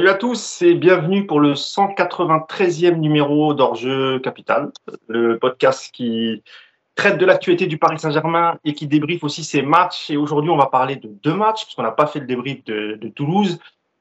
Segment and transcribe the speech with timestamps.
[0.00, 4.72] Salut à tous et bienvenue pour le 193e numéro d'Orjeu Capital,
[5.08, 6.42] le podcast qui
[6.94, 10.08] traite de l'actualité du Paris Saint-Germain et qui débriefe aussi ses matchs.
[10.08, 12.64] Et aujourd'hui, on va parler de deux matchs, parce qu'on n'a pas fait le débrief
[12.64, 13.58] de, Toulouse.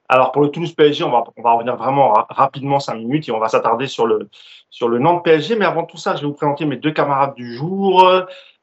[0.08, 3.50] Alors pour le Toulouse PSG, on va, revenir vraiment rapidement, cinq minutes, et on va
[3.50, 4.30] s'attarder sur le,
[4.70, 5.58] sur le Nantes PSG.
[5.58, 8.10] Mais avant tout ça, je vais vous présenter mes deux camarades du jour.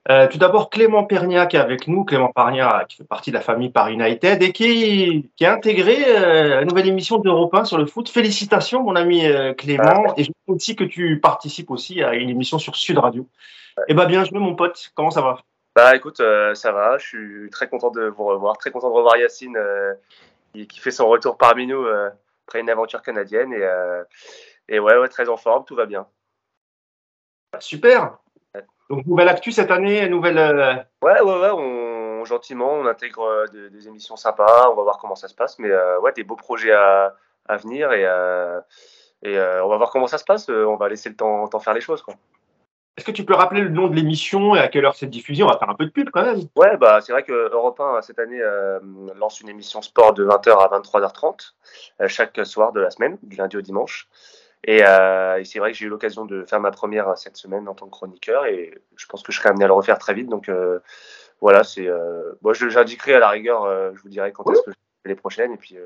[0.09, 2.05] Euh, tout d'abord, Clément Pernia qui est avec nous.
[2.05, 6.05] Clément Pernia qui fait partie de la famille Paris United et qui, qui a intégré
[6.07, 8.09] euh, la nouvelle émission d'Europe 1 sur le foot.
[8.09, 10.15] Félicitations, mon ami euh, Clément.
[10.17, 13.29] Et je veux aussi que tu participes aussi à une émission sur Sud Radio.
[13.89, 14.93] Eh bien, bien joué, mon pote.
[14.95, 15.41] Comment ça va?
[15.75, 16.99] Bah, écoute, ça va.
[16.99, 18.57] Je suis très content de vous revoir.
[18.59, 19.59] Très content de revoir Yacine
[20.55, 21.85] qui, qui, fait son retour parmi nous
[22.47, 23.53] après une aventure canadienne.
[23.53, 25.65] Et, et ouais, ouais, très en forme.
[25.65, 26.07] Tout va bien.
[27.59, 28.19] Super.
[28.91, 30.39] Donc, nouvelle actu cette année, nouvelle.
[30.39, 31.51] Euh, ouais, ouais, ouais.
[31.53, 34.69] On, gentiment, on intègre euh, des, émissions sympas.
[34.71, 35.59] On va voir comment ça se passe.
[35.59, 37.15] Mais euh, ouais, des beaux projets à,
[37.49, 38.03] à venir et,
[39.23, 40.49] et on va voir comment ça se passe.
[40.49, 42.03] On va laisser le temps, temps faire les choses.
[42.03, 42.15] Quoi.
[42.97, 45.43] Est-ce que tu peux rappeler le nom de l'émission et à quelle heure c'est diffusé?
[45.43, 46.41] On va faire un peu de pub quand même.
[46.57, 48.41] Ouais, bah, c'est vrai que Europe 1 cette année
[49.15, 51.53] lance une émission sport de 20h à 23h30
[52.09, 54.09] chaque soir de la semaine, du lundi au dimanche.
[54.69, 57.75] Euh, et, c'est vrai que j'ai eu l'occasion de faire ma première cette semaine en
[57.75, 60.29] tant que chroniqueur et je pense que je serai amené à le refaire très vite.
[60.29, 60.81] Donc euh,
[61.41, 61.87] voilà, c'est.
[61.87, 65.15] Euh, moi, j'indiquerai à la rigueur, je vous dirai quand est-ce que je fais les
[65.15, 65.53] prochaines.
[65.53, 65.77] Et puis,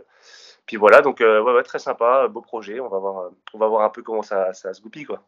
[0.66, 2.80] puis voilà, donc ouais, ouais, très sympa, beau projet.
[2.80, 5.04] On va voir, on va voir un peu comment ça, ça se goupille.
[5.04, 5.20] Quoi.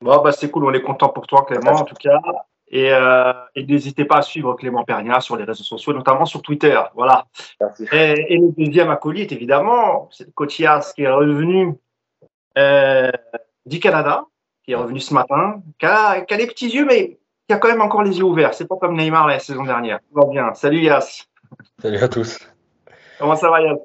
[0.00, 2.20] Bon, bah, c'est cool, on est content pour toi, Clément, en tout cas.
[2.68, 2.88] Et,
[3.54, 6.80] et n'hésitez pas à suivre Clément Pernia sur les réseaux sociaux, notamment sur Twitter.
[6.94, 7.26] Voilà.
[7.92, 10.26] Et, et, le deuxième acolyte, évidemment, c'est
[10.58, 11.72] Yas qui est revenu euh,
[13.66, 14.24] du Canada,
[14.64, 17.58] qui est revenu ce matin, qui a, qui a, les petits yeux, mais qui a
[17.58, 18.54] quand même encore les yeux ouverts.
[18.54, 19.98] C'est pas comme Neymar la saison dernière.
[19.98, 20.54] Tout va bien.
[20.54, 21.26] Salut Yas.
[21.80, 22.38] Salut à tous.
[23.18, 23.76] Comment ça va Yas?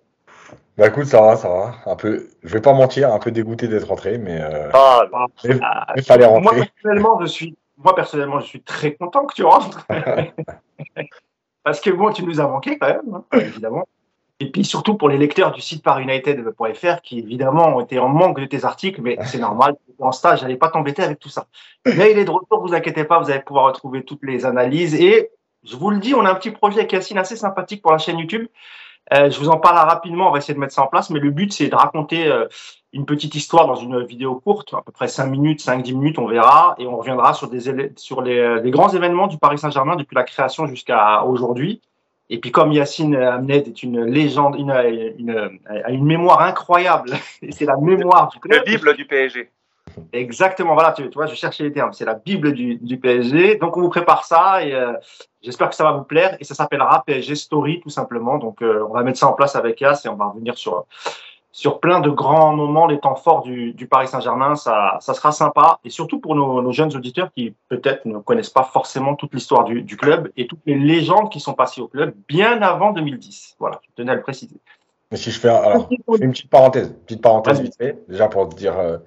[0.78, 1.74] Bah écoute, ça va, ça va.
[1.88, 5.26] Un peu, je vais pas mentir, un peu dégoûté d'être rentré, mais, euh, ah, bah,
[5.44, 6.44] mais, ah, fallait rentrer.
[6.44, 9.88] Moi personnellement, je suis, moi personnellement, je suis très content que tu rentres.
[11.64, 13.88] Parce que bon, tu nous as manqué quand même, hein, évidemment.
[14.40, 18.40] Et puis surtout pour les lecteurs du site parunited.fr qui évidemment ont été en manque
[18.40, 21.48] de tes articles, mais c'est normal, en stage, j'allais pas t'embêter avec tout ça.
[21.86, 24.94] Mais il est de retour, vous inquiétez pas, vous allez pouvoir retrouver toutes les analyses.
[24.94, 25.32] Et
[25.64, 27.98] je vous le dis, on a un petit projet avec Yacine assez sympathique pour la
[27.98, 28.48] chaîne YouTube.
[29.14, 31.20] Euh, je vous en parle rapidement, on va essayer de mettre ça en place, mais
[31.20, 32.46] le but c'est de raconter euh,
[32.94, 36.28] une petite histoire dans une vidéo courte, à peu près 5 minutes, 5-10 minutes, on
[36.28, 40.16] verra, et on reviendra sur, des, sur les, les grands événements du Paris Saint-Germain depuis
[40.16, 41.82] la création jusqu'à aujourd'hui.
[42.30, 44.72] Et puis comme Yacine Amned est une légende, une,
[45.18, 47.12] une, a une mémoire incroyable,
[47.52, 48.64] c'est la mémoire du club.
[48.66, 49.50] La Bible du PSG.
[50.14, 53.56] Exactement, voilà, tu, vois, je cherchais les termes, c'est la Bible du, du, PSG.
[53.56, 54.94] Donc on vous prépare ça et euh,
[55.42, 58.38] j'espère que ça va vous plaire et ça s'appellera PSG Story tout simplement.
[58.38, 60.86] Donc euh, on va mettre ça en place avec Yass et on va revenir sur
[61.58, 64.56] sur plein de grands moments, les temps forts du, du Paris Saint-Germain.
[64.56, 65.80] Ça, ça sera sympa.
[65.84, 69.64] Et surtout pour nos, nos jeunes auditeurs qui peut-être ne connaissent pas forcément toute l'histoire
[69.64, 73.56] du, du, club et toutes les légendes qui sont passées au club bien avant 2010.
[73.58, 74.58] Voilà, je tenais à le préciser.
[75.10, 75.90] Mais si je fais, alors,
[76.22, 79.00] une petite parenthèse, petite parenthèse vite fait, déjà pour te dire, euh,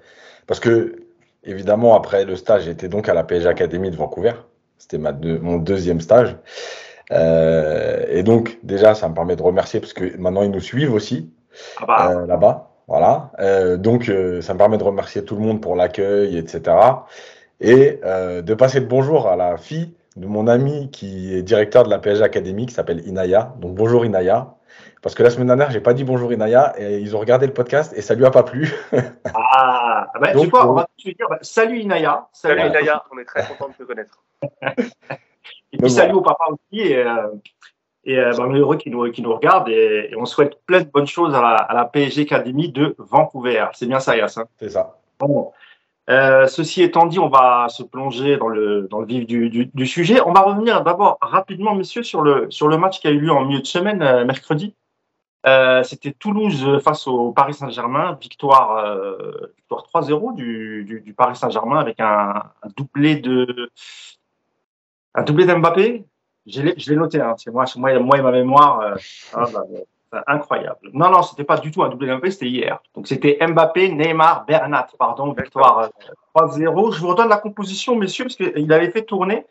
[0.45, 1.05] parce que
[1.45, 4.33] évidemment après le stage, j'étais donc à la PSG Academy de Vancouver.
[4.77, 6.35] C'était ma mon deuxième stage.
[7.11, 10.93] Euh, et donc déjà, ça me permet de remercier parce que maintenant ils nous suivent
[10.93, 11.31] aussi.
[11.77, 12.11] Ah bah.
[12.11, 12.69] euh, là-bas.
[12.87, 13.31] Voilà.
[13.39, 16.75] Euh, donc, euh, ça me permet de remercier tout le monde pour l'accueil, etc.
[17.59, 21.89] Et de passer le bonjour à la fille de mon ami qui est directeur de
[21.89, 23.53] la PSG Académie, qui s'appelle Inaya.
[23.59, 24.55] Donc, bonjour Inaya.
[25.01, 27.53] Parce que la semaine dernière, j'ai pas dit bonjour Inaya et ils ont regardé le
[27.53, 28.71] podcast et ça lui a pas plu.
[29.33, 32.27] ah, bah, Donc, tu vois, on va tout dire bah, salut Inaya.
[32.33, 34.23] Salut, Inaya, on est très content de te connaître.
[35.71, 36.81] et puis salut au papa aussi.
[36.81, 37.03] Et,
[38.03, 40.59] et euh, ben, on est heureux qu'ils nous, qu nous regardent et, et, on souhaite
[40.65, 43.67] plein de bonnes choses à la, à la PSG Academy de Vancouver.
[43.73, 44.45] C'est bien ça, Yass hein?
[44.59, 44.97] C'est ça.
[45.19, 45.51] Bon.
[46.09, 49.67] Euh, ceci étant dit, on va se plonger dans le, dans le vif du, du,
[49.67, 50.19] du sujet.
[50.25, 53.31] On va revenir d'abord rapidement, messieurs, sur le, sur le match qui a eu lieu
[53.31, 54.73] en milieu de semaine, euh, mercredi.
[55.45, 58.97] Euh, C'était Toulouse face au Paris Saint-Germain, victoire,
[59.57, 63.71] victoire 3-0 du, du, du, Paris Saint-Germain avec un, un doublé de
[65.13, 66.05] un doublé d'Mbappé,
[66.51, 68.95] je l'ai noté, hein, moi, moi, moi et ma mémoire, euh,
[69.33, 69.45] ah,
[70.11, 70.89] bah, incroyable.
[70.93, 72.79] Non, non, c'était pas du tout un double MVP, c'était hier.
[72.95, 75.89] Donc c'était Mbappé, Neymar, Bernat, pardon, victoire
[76.35, 76.89] 3-0.
[76.89, 79.45] Euh, je vous redonne la composition, messieurs, parce qu'il avait fait tourner.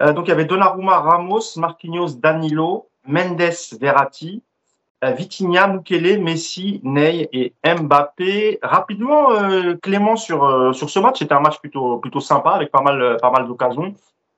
[0.00, 4.42] Euh, donc il y avait Donnarumma, Ramos, Marquinhos, Danilo, Mendes, Verratti,
[5.04, 8.60] euh, Vitinha, Mukele, Messi, Ney et Mbappé.
[8.62, 12.82] Rapidement, euh, Clément sur sur ce match, c'était un match plutôt plutôt sympa avec pas
[12.82, 13.94] mal pas mal d'occasions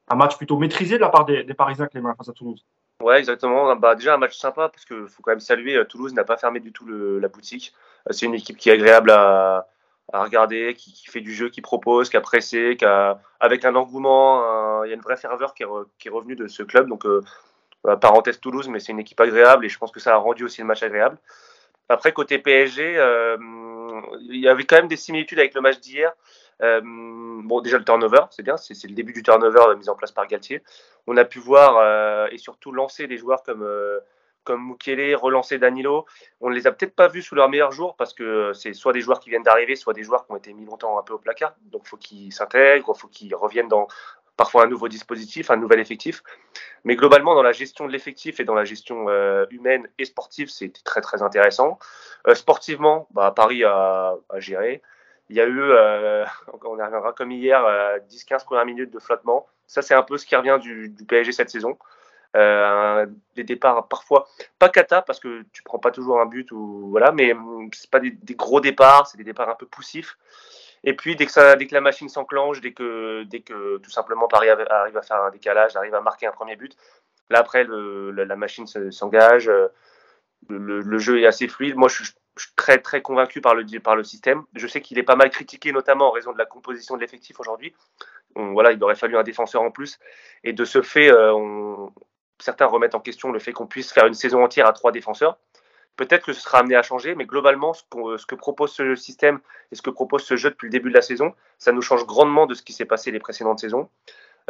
[0.08, 2.64] un match plutôt maîtrisé de la part des, des Parisiens, Clément, face à Toulouse.
[3.02, 3.74] Ouais, exactement.
[3.76, 6.60] Bah, déjà un match sympa parce qu'il faut quand même saluer, Toulouse n'a pas fermé
[6.60, 7.74] du tout la boutique.
[8.10, 9.66] C'est une équipe qui est agréable à,
[10.12, 14.84] regarder, qui, fait du jeu, qui propose, qui a pressé, qui a, avec un engouement,
[14.84, 16.88] il y a une vraie ferveur qui est, revenue de ce club.
[16.88, 17.04] Donc,
[18.00, 20.60] parenthèse Toulouse, mais c'est une équipe agréable et je pense que ça a rendu aussi
[20.60, 21.18] le match agréable.
[21.88, 23.36] Après, côté PSG, euh,
[24.22, 26.12] il y avait quand même des similitudes avec le match d'hier.
[26.62, 30.12] Euh, bon, déjà le turnover, c'est bien, c'est le début du turnover mis en place
[30.12, 30.62] par Galtier.
[31.06, 33.66] On a pu voir euh, et surtout lancer des joueurs comme
[34.44, 36.06] comme Mukele, relancer Danilo.
[36.40, 38.92] On ne les a peut-être pas vus sous leur meilleur jour parce que c'est soit
[38.92, 41.14] des joueurs qui viennent d'arriver, soit des joueurs qui ont été mis longtemps un peu
[41.14, 41.54] au placard.
[41.62, 43.88] Donc il faut qu'ils s'intègrent, il faut qu'ils reviennent dans,
[44.36, 46.22] parfois un nouveau dispositif, un nouvel effectif.
[46.84, 50.48] Mais globalement, dans la gestion de l'effectif et dans la gestion euh, humaine et sportive,
[50.48, 51.78] c'était très très intéressant.
[52.28, 54.82] Euh, sportivement, bah, Paris a, géré.
[55.28, 57.62] Il y a eu, euh, on reviendra comme hier,
[58.08, 59.46] 10-15 premières minutes de flottement.
[59.66, 61.76] Ça, c'est un peu ce qui revient du, PSG cette saison.
[62.34, 64.28] des départs parfois
[64.58, 67.90] pas cata parce que tu prends pas toujours un but ou voilà, mais hum, c'est
[67.90, 70.16] pas des, gros départs, c'est des départs un peu poussifs.
[70.84, 73.90] Et puis, dès que, ça, dès que la machine s'enclenche, dès que, dès que tout
[73.90, 76.76] simplement Paris arrive à faire un décalage, arrive à marquer un premier but,
[77.30, 79.48] là, après, le, la machine s'engage.
[79.48, 79.68] Euh,
[80.48, 81.76] le, jeu est assez fluide.
[81.76, 82.14] Moi, je suis,
[82.56, 84.44] très, très convaincu par le, par le système.
[84.54, 87.40] Je sais qu'il est pas mal critiqué, notamment en raison de la composition de l'effectif
[87.40, 87.74] aujourd'hui.
[88.34, 89.98] Voilà, il aurait fallu un défenseur en plus.
[90.44, 91.86] Et de ce fait, euh,
[92.38, 95.38] certains remettent en question le fait qu'on puisse faire une saison entière à trois défenseurs.
[95.96, 99.40] Peut-être que ce sera amené à changer, mais globalement, ce, que propose ce système
[99.72, 102.04] et ce que propose ce jeu depuis le début de la saison, ça nous change
[102.04, 103.88] grandement de ce qui s'est passé les précédentes saisons.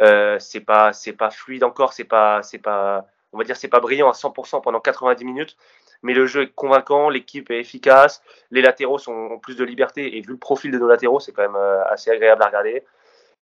[0.01, 3.69] Euh, c'est pas, c'est pas fluide encore, c'est pas, c'est pas, on va dire, c'est
[3.69, 5.57] pas brillant à 100% pendant 90 minutes,
[6.03, 8.21] mais le jeu est convaincant, l'équipe est efficace,
[8.51, 11.43] les latéraux ont plus de liberté et vu le profil de nos latéraux, c'est quand
[11.43, 12.83] même euh, assez agréable à regarder.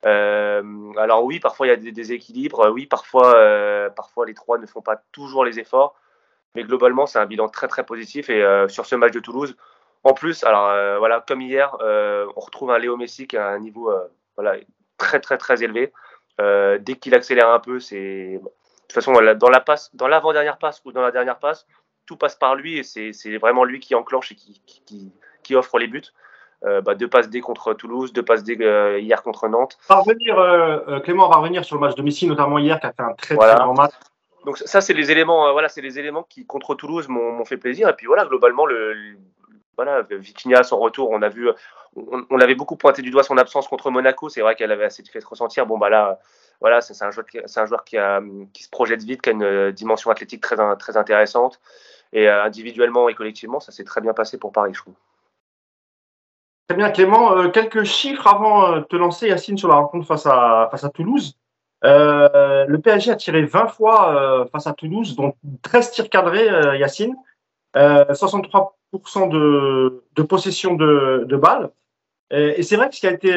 [0.06, 4.58] Euh, alors oui, parfois il y a des déséquilibres, oui, parfois, euh, parfois les trois
[4.58, 5.96] ne font pas toujours les efforts.
[6.56, 8.30] Mais globalement, c'est un bilan très très positif.
[8.30, 9.56] Et sur ce match de Toulouse,
[10.04, 13.90] en plus, alors voilà, comme hier, on retrouve un Léo Messi qui a un niveau
[14.36, 14.58] voilà,
[14.98, 15.94] très très très élevé.
[16.38, 20.82] dès qu'il accélère un peu, c'est de toute façon dans la passe, dans l'avant-dernière passe
[20.84, 21.66] ou dans la dernière passe,
[22.12, 25.12] tout passe par lui et c'est vraiment lui qui enclenche et qui, qui,
[25.44, 26.12] qui offre les buts.
[26.62, 28.56] bah, deux passes D contre Toulouse, deux passes D
[29.00, 29.78] hier contre Nantes.
[29.90, 33.04] revenir, Clément, on va revenir sur le match de Messi, notamment hier, qui a fait
[33.04, 33.94] un très, très grand match.
[34.46, 37.58] Donc ça, c'est les éléments, euh, voilà, c'est les éléments qui contre Toulouse m'ont fait
[37.58, 37.90] plaisir.
[37.90, 38.96] Et puis voilà, globalement, le,
[39.76, 41.50] voilà, Vitinha, son retour, on a vu,
[41.96, 44.30] on, avait beaucoup pointé du doigt son absence contre Monaco.
[44.30, 45.66] C'est vrai qu'elle avait assez fait ressentir.
[45.66, 46.20] Bon bah là,
[46.62, 50.60] voilà, c'est un joueur, qui, se projette vite, qui a une euh, dimension athlétique très,
[50.96, 51.60] intéressante.
[52.14, 54.94] Et euh, individuellement et collectivement, ça s'est très bien passé pour Paris, je trouve.
[56.68, 57.50] Très bien, Clément.
[57.50, 61.36] quelques chiffres avant de te lancer, Yacine, sur la rencontre face à, Toulouse.
[61.84, 65.34] Euh, le PSG a tiré 20 fois euh, face à Toulouse, dont
[65.64, 67.16] 13 tirs cadrés, euh, Yacine.
[67.76, 71.72] 63% de, possession de, balles.
[72.30, 73.34] Et c'est vrai que ce qui a été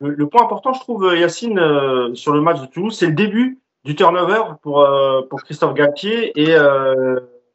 [0.00, 3.94] le, point important, je trouve, Yacine, sur le match de Toulouse, c'est le début du
[3.94, 4.86] turnover pour,
[5.28, 6.32] pour Christophe Galtier.
[6.40, 6.54] Et,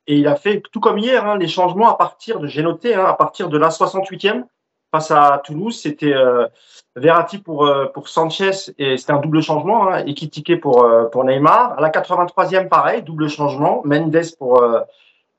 [0.08, 2.94] et il a fait, tout comme hier, hein, les changements à partir de, j'ai noté,
[2.94, 4.44] hein, à partir de la 68e
[4.92, 6.48] face à Toulouse, c'était euh,
[6.96, 11.24] Verratti pour, euh, pour Sanchez et c'était un double changement, hein, et pour, euh, pour
[11.24, 11.78] Neymar.
[11.78, 13.82] À la 83e, pareil, double changement.
[13.84, 14.82] Mendes pour, euh,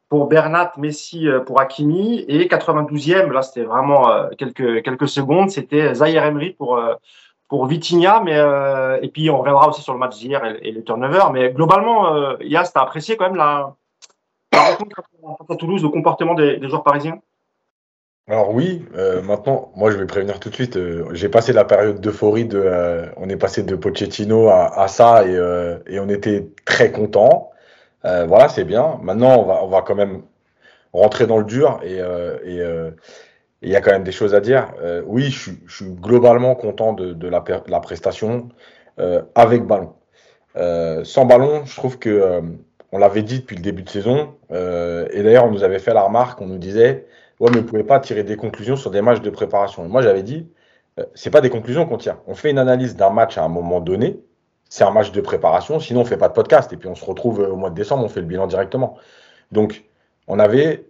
[0.09, 2.25] pour Bernat, Messi pour Hakimi.
[2.29, 6.81] Et 92e, là, c'était vraiment quelques, quelques secondes, c'était Zaire Emery pour,
[7.49, 8.23] pour Vitinha.
[8.25, 8.39] Mais,
[9.03, 11.25] et puis, on reviendra aussi sur le match d'hier et, le turnover.
[11.33, 13.75] Mais globalement, euh, Yas, t'as apprécié quand même la,
[14.53, 15.03] rencontre
[15.49, 17.21] à Toulouse, le comportement des, joueurs parisiens?
[18.29, 20.77] Alors oui, euh, maintenant, moi je vais prévenir tout de suite.
[20.77, 24.89] Euh, j'ai passé la période d'euphorie de, euh, on est passé de Pochettino à, à
[24.89, 25.35] ça et,
[25.87, 27.51] et, on était très content.
[28.03, 28.99] Voilà, c'est bien.
[29.03, 30.23] Maintenant, on va, on va quand même
[30.93, 31.99] rentrer dans le dur et
[33.63, 34.73] et il y a quand même des choses à dire.
[35.07, 37.41] oui, je, suis globalement content de, la,
[37.81, 38.49] prestation
[39.35, 39.95] avec ballon.
[41.05, 42.41] sans ballon, je trouve que
[42.93, 46.03] on l'avait dit depuis le début de saison et d'ailleurs on nous avait fait la
[46.03, 47.07] remarque, on nous disait
[47.41, 49.89] ouais, mais vous pouvez pas tirer des conclusions sur des matchs de préparation.
[49.89, 50.49] moi, j'avais dit,
[50.99, 52.19] euh, c'est pas des conclusions qu'on tire.
[52.27, 54.21] On fait une analyse d'un match à un moment donné.
[54.69, 55.81] C'est un match de préparation.
[55.81, 56.73] Sinon, on fait pas de podcast.
[56.73, 58.97] Et puis, on se retrouve euh, au mois de décembre, on fait le bilan directement.
[59.53, 59.85] Donc,
[60.27, 60.89] on avait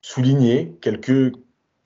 [0.00, 1.34] souligné quelques,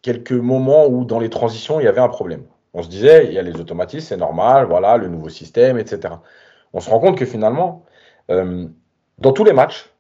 [0.03, 2.45] quelques moments où, dans les transitions, il y avait un problème.
[2.75, 6.15] On se disait, il y a les automatismes, c'est normal, voilà, le nouveau système, etc.
[6.73, 7.85] On se rend compte que finalement,
[8.31, 8.67] euh,
[9.19, 9.91] dans tous les matchs,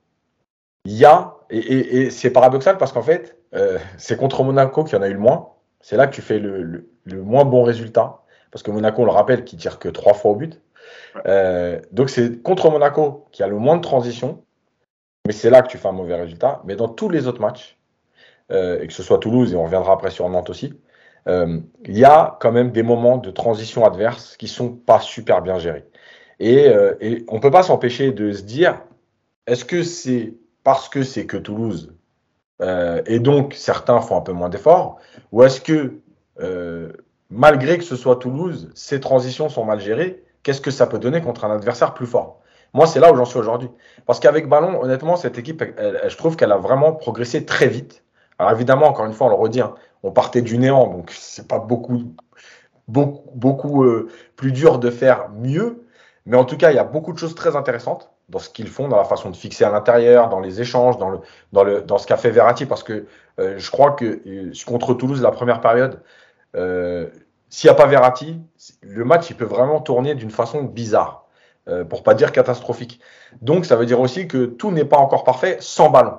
[0.84, 4.98] il y a, et c'est paradoxal parce qu'en fait, euh, c'est contre Monaco qu'il y
[4.98, 5.50] en a eu le moins.
[5.80, 8.22] C'est là que tu fais le, moins bon résultat.
[8.50, 10.60] Parce que Monaco, on le rappelle, qui tire que trois fois au but.
[11.92, 14.44] Donc c'est contre Monaco qui a le moins de transition,
[15.26, 16.62] mais c'est là que tu fais un mauvais résultat.
[16.64, 17.78] Mais dans tous les autres matchs,
[18.50, 20.74] et que ce soit Toulouse, et on reviendra après sur Nantes aussi,
[21.26, 25.58] il y a quand même des moments de transition adverse qui sont pas super bien
[25.58, 25.84] gérés.
[26.40, 26.66] Et,
[27.00, 28.80] et on ne peut pas s'empêcher de se dire,
[29.46, 31.94] est-ce que c'est parce que c'est que Toulouse
[32.60, 34.98] euh, et donc certains font un peu moins d'efforts
[35.32, 36.00] Ou est-ce que,
[36.40, 36.92] euh,
[37.30, 41.20] malgré que ce soit Toulouse, ces transitions sont mal gérées, qu'est-ce que ça peut donner
[41.20, 42.40] contre un adversaire plus fort
[42.72, 43.68] Moi, c'est là où j'en suis aujourd'hui.
[44.06, 48.02] Parce qu'avec Ballon, honnêtement, cette équipe, je trouve qu'elle a vraiment progressé très vite.
[48.38, 51.46] Alors évidemment, encore une fois, on le redit, hein, on partait du néant, donc c'est
[51.46, 52.14] pas beaucoup,
[52.88, 55.84] beaucoup, euh, plus dur de faire mieux.
[56.24, 58.68] Mais en tout cas, il y a beaucoup de choses très intéressantes dans ce qu'ils
[58.68, 61.18] font, dans la façon de fixer à l'intérieur, dans les échanges, dans, le,
[61.52, 62.64] dans, le, dans ce qu'a fait Verratti.
[62.64, 63.04] Parce que
[63.38, 66.00] euh, je crois que euh, contre Toulouse, la première période,
[67.50, 68.40] s'il n'y a pas Verratti,
[68.82, 71.24] le match il peut vraiment tourner d'une façon bizarre,
[71.68, 73.00] euh, pour pas dire catastrophique.
[73.40, 76.18] Donc ça veut dire aussi que tout n'est pas encore parfait sans ballon.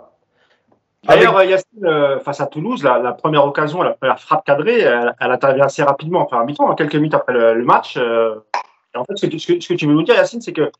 [1.04, 5.32] D'ailleurs, Yacine, face à Toulouse, la, la, première occasion, la première frappe cadrée, elle, elle
[5.32, 7.96] intervient assez rapidement, enfin, mi-temps, quelques minutes après le, le match.
[7.96, 10.52] et en fait, ce que, ce, que, ce que tu veux nous dire, Yacine, c'est
[10.52, 10.72] que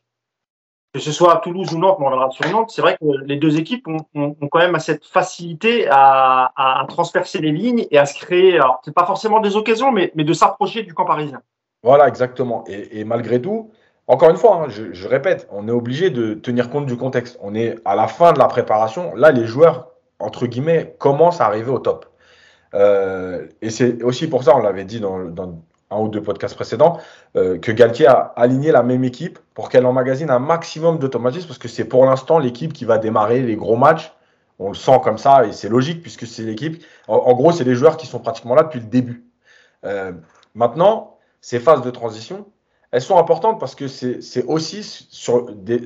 [0.92, 3.36] que ce soit à Toulouse ou Nantes, on reviendra sur Nantes, c'est vrai que les
[3.36, 8.56] deux équipes ont, quand même cette facilité à, transpercer les lignes et à se créer,
[8.56, 11.42] alors c'est pas forcément des occasions, mais, de s'approcher du camp parisien.
[11.82, 12.64] Voilà, exactement.
[12.68, 13.70] Et, malgré tout,
[14.06, 17.38] encore une fois, hein, je, je, répète, on est obligé de tenir compte du contexte.
[17.40, 19.14] On est à la fin de la préparation.
[19.14, 22.10] Là, les joueurs, entre guillemets, commencent à arriver au top.
[22.74, 26.54] Euh, et c'est aussi pour ça, on l'avait dit dans, dans, un ou deux podcasts
[26.54, 26.98] précédents,
[27.36, 31.58] euh, que Galtier a aligné la même équipe pour qu'elle emmagasine un maximum d'automatisme, parce
[31.58, 34.12] que c'est pour l'instant l'équipe qui va démarrer les gros matchs.
[34.58, 36.82] On le sent comme ça, et c'est logique, puisque c'est l'équipe.
[37.08, 39.24] En, gros, c'est les joueurs qui sont pratiquement là depuis le début.
[39.84, 40.12] Euh,
[40.54, 42.46] maintenant, ces phases de transition,
[42.92, 45.08] elles sont importantes parce que c'est aussi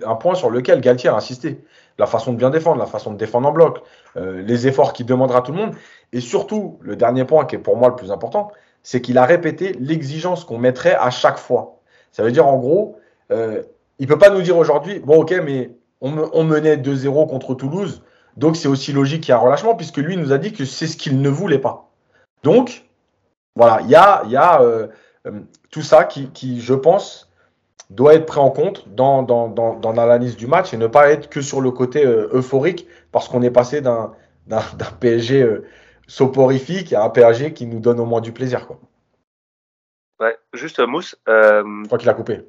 [0.05, 1.63] un point sur lequel Galtier a insisté.
[1.99, 3.83] La façon de bien défendre, la façon de défendre en bloc,
[4.17, 5.75] euh, les efforts qu'il demandera à tout le monde.
[6.13, 8.51] Et surtout, le dernier point qui est pour moi le plus important,
[8.85, 11.81] c'est qu'il a répété l'exigence qu'on mettrait à chaque fois.
[12.13, 13.01] Ça veut dire en gros,
[13.33, 13.63] euh,
[13.99, 18.03] il peut pas nous dire aujourd'hui, bon ok, mais on, menait 2-0 contre Toulouse,
[18.37, 20.65] donc c'est aussi logique qu'il y ait un relâchement, puisque lui nous a dit que
[20.65, 21.91] c'est ce qu'il ne voulait pas.
[22.43, 22.85] Donc,
[23.57, 24.89] voilà, il y a, a euh,
[25.71, 27.31] tout ça qui, je pense,
[27.91, 29.25] doit être pris en compte dans,
[29.95, 33.43] l'analyse du match et ne pas être que sur le côté euh, euphorique, parce qu'on
[33.43, 34.13] est passé d'un
[35.01, 35.65] PSG euh,
[36.07, 38.67] soporifique à un PSG qui nous donne au moins du plaisir.
[38.67, 38.79] Quoi.
[40.21, 41.17] Ouais, juste Mousse.
[41.29, 42.41] Euh, je crois qu'il a coupé.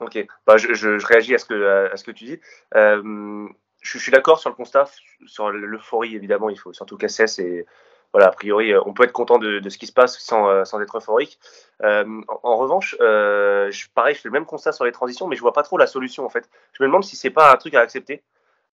[0.00, 2.40] Ok, bah, je, je, je, réagis à ce que, à ce que tu dis.
[2.74, 3.48] Euh,
[3.82, 4.88] je, je, suis d'accord sur le constat,
[5.26, 7.66] sur l'euphorie évidemment, il faut surtout Cassès et
[8.12, 10.80] voilà, a priori, on peut être content de, de ce qui se passe sans, sans
[10.80, 11.38] être euphorique.
[11.82, 15.26] Euh, en, en, revanche, euh, je, pareil, je fais le même constat sur les transitions,
[15.26, 16.48] mais je vois pas trop la solution en fait.
[16.72, 18.22] Je me demande si c'est pas un truc à accepter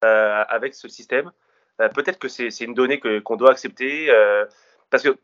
[0.04, 1.30] euh, avec ce système.
[1.80, 4.44] Euh, peut-être que c'est une donnée qu'on qu doit accepter euh,
[4.90, 5.18] parce que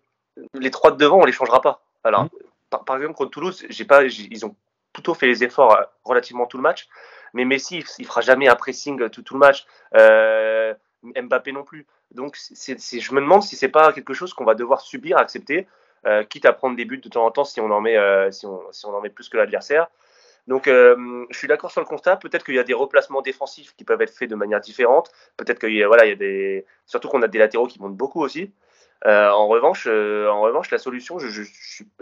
[0.54, 1.82] les trois de devant, on les changera pas.
[2.04, 2.30] Alors, mmh.
[2.70, 4.54] par, par, exemple, contre Toulouse, j'ai pas, ils ont
[4.92, 6.88] plutôt fait les efforts euh, relativement tout le match,
[7.32, 9.66] mais Messi, il fera jamais un pressing tout, tout le match.
[9.96, 11.86] Euh, Mbappé non plus.
[12.12, 14.54] Donc, c est, c est, je me demande si c'est pas quelque chose qu'on va
[14.54, 15.66] devoir subir, accepter,
[16.06, 18.30] euh, quitte à prendre des buts de temps en temps si on en met, euh,
[18.30, 19.88] si on, si on en met plus que l'adversaire.
[20.48, 22.16] Donc, euh, je suis d'accord sur le constat.
[22.16, 25.10] Peut-être qu'il y a des replacements défensifs qui peuvent être faits de manière différente.
[25.36, 27.80] Peut-être qu'il y a, voilà, il y a des, surtout qu'on a des latéraux qui
[27.80, 28.52] montent beaucoup aussi.
[29.06, 31.42] Euh, en revanche, euh, en revanche, la solution, je,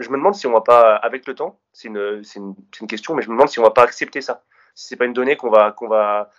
[0.09, 3.23] me demande si on va pas, avec le temps, c'est une, une, une, question, mais
[3.23, 4.43] je me demande si on va pas accepter ça.
[4.75, 6.29] Si c'est pas une donnée qu'on va, qu'on va,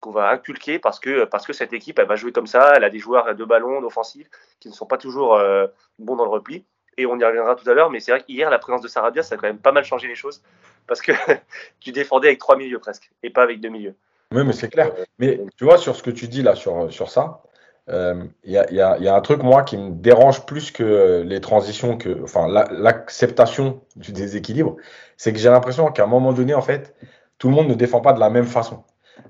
[0.00, 2.72] qu'on va inculquer parce que, parce que cette équipe, elle va jouer comme ça.
[2.76, 4.28] Elle a des joueurs de ballon, d'offensif,
[4.60, 5.40] qui ne sont pas toujours
[5.98, 6.64] bons dans le repli.
[6.98, 9.22] Et on y reviendra tout à l'heure, mais c'est vrai qu'hier, la présence de Sarabia,
[9.22, 10.42] ça a quand même pas mal changé les choses
[10.86, 11.12] parce que
[11.80, 13.94] tu défendais avec trois milieux presque et pas avec deux milieux.
[14.32, 14.92] Oui, mais c'est clair.
[15.18, 17.42] Mais tu vois, sur ce que tu dis là, sur, sur ça,
[17.88, 20.70] il euh, y, a, y, a, y, a, un truc, moi, qui me dérange plus
[20.70, 24.76] que les transitions, que, enfin, l'acceptation la, du déséquilibre,
[25.16, 26.94] c'est que j'ai l'impression qu'à un moment donné, en fait,
[27.38, 28.84] tout le monde ne défend pas de la même façon.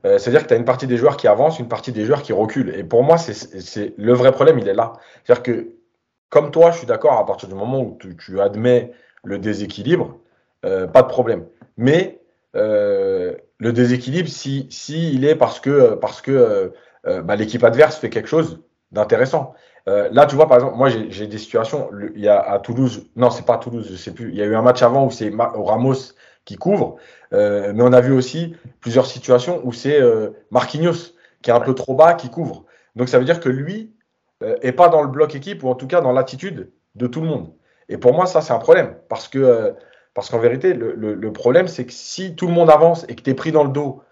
[0.05, 2.23] Euh, C'est-à-dire que tu as une partie des joueurs qui avancent, une partie des joueurs
[2.23, 2.75] qui reculent.
[2.77, 4.93] Et pour moi, c'est le vrai problème, il est là.
[5.25, 5.69] C'est-à-dire que,
[6.33, 10.19] comme toi, je suis d'accord, à partir du moment où tu, tu admets le déséquilibre,
[10.65, 11.45] euh, pas de problème.
[11.77, 12.23] Mais
[12.57, 16.73] euh, le déséquilibre, si, si il est parce que, parce que
[17.07, 18.63] euh, bah, l'équipe adverse fait quelque chose
[18.93, 19.55] d'intéressant.
[19.87, 21.89] Là, tu vois, par exemple, moi, j'ai des situations.
[21.91, 24.31] Le, il y a à Toulouse, non, c'est pas à Toulouse, je sais plus.
[24.31, 26.97] Il y a eu un match avant où c'est Ramos qui couvre,
[27.33, 30.01] mais on a vu aussi plusieurs situations où c'est
[30.53, 32.65] Marquinhos qui est un peu trop bas qui couvre.
[32.95, 33.93] Donc, ça veut dire que lui
[34.43, 37.21] euh, est pas dans le bloc équipe ou en tout cas dans l'attitude de tout
[37.21, 37.53] le monde.
[37.89, 39.75] Et pour moi, ça, c'est un problème parce que
[40.15, 43.31] Parce qu'en vérité, le, problème, c'est que si tout le monde avance et que tu
[43.31, 44.03] es pris dans le dos,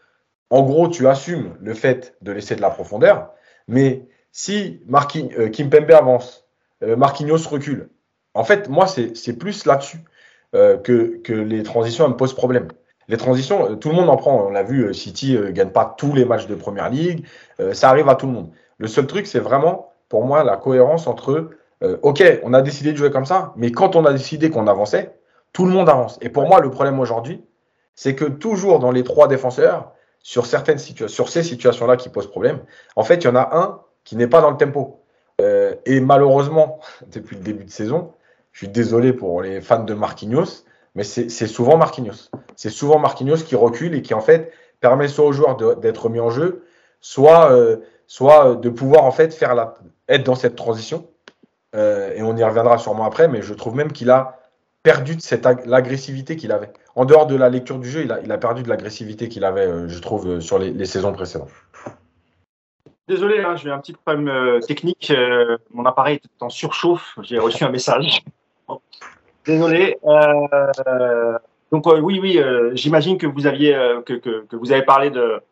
[0.49, 3.33] en gros, tu assumes le fait de laisser de la profondeur.
[3.69, 6.47] Mais si Marquinhos, euh, avance,
[6.83, 7.91] euh, Marquinhos recule,
[8.35, 9.99] en fait, moi, c'est plus là-dessus
[10.55, 12.69] euh, que, que, les transitions me posent problème.
[13.09, 14.47] Les transitions, tout le monde en prend.
[14.47, 17.27] On l'a vu, City ne gagne pas tous les matchs de Première Ligue.
[17.73, 18.51] ça arrive à tout le monde.
[18.79, 21.49] Le seul truc, c'est vraiment, pour moi, la cohérence entre,
[22.03, 25.19] OK, on a décidé de jouer comme ça, mais quand on a décidé qu'on avançait,
[25.53, 26.19] tout le monde avance.
[26.21, 27.43] Et pour moi, le problème aujourd'hui,
[27.95, 32.31] c'est que toujours dans les trois défenseurs, sur certaines situations, sur ces situations-là qui posent
[32.31, 32.61] problème,
[32.97, 35.03] en fait, il y en a un qui n'est pas dans le tempo.
[35.41, 36.81] Euh, et malheureusement,
[37.13, 38.13] depuis le début de saison,
[38.53, 40.65] je suis désolé pour les fans de Marquinhos,
[40.95, 42.31] mais c'est souvent Marquinhos.
[42.57, 46.19] C'est souvent Marquinhos qui recule et qui en fait permet soit aux joueurs d'être mis
[46.19, 46.65] en jeu,
[47.01, 47.77] soit, euh,
[48.09, 49.75] soit de pouvoir en fait faire la,
[50.11, 51.09] être dans cette transition.
[51.75, 54.41] Euh, et on y reviendra sûrement après, mais je trouve même qu'il a
[54.83, 56.73] perdu de cette l'agressivité qu'il avait.
[56.97, 59.89] En dehors de la lecture du jeu, il a, perdu de l'agressivité qu'il avait, euh,
[59.89, 61.51] je trouve, euh, sur les, saisons précédentes.
[63.07, 65.13] Désolé, hein, j'ai un petit problème technique.
[65.73, 67.17] mon appareil est en surchauffe.
[67.23, 68.23] J'ai reçu un message.
[69.47, 69.99] Désolé.
[71.73, 72.41] donc oui, oui,
[72.75, 73.73] j'imagine que vous aviez
[74.07, 75.43] que, que, vous avez parlé de,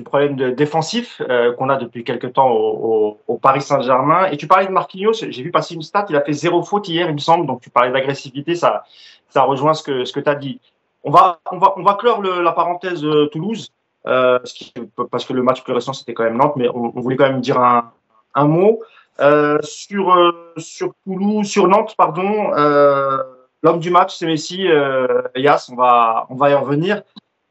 [0.00, 4.26] du problème défensif euh, qu'on a depuis quelques temps au, Paris Saint-Germain.
[4.30, 6.88] Et tu parlais de Marquinhos, j'ai vu passer une stat, il a fait zéro faute
[6.88, 7.46] hier, il me semble.
[7.46, 8.84] Donc tu parlais d'agressivité, ça,
[9.28, 10.60] ça rejoint ce que, ce que tu as dit.
[11.04, 13.68] On va, on va, on va clore la parenthèse euh, Toulouse,
[14.06, 14.38] euh,
[15.10, 17.40] parce que le match plus récent c'était quand même Nantes, mais on, voulait quand même
[17.40, 18.80] dire un, mot.
[19.62, 22.50] sur, sur Toulouse, sur Nantes, pardon,
[23.62, 24.66] l'homme du match, c'est Messi.
[25.36, 27.02] Yas, on va, on va y revenir.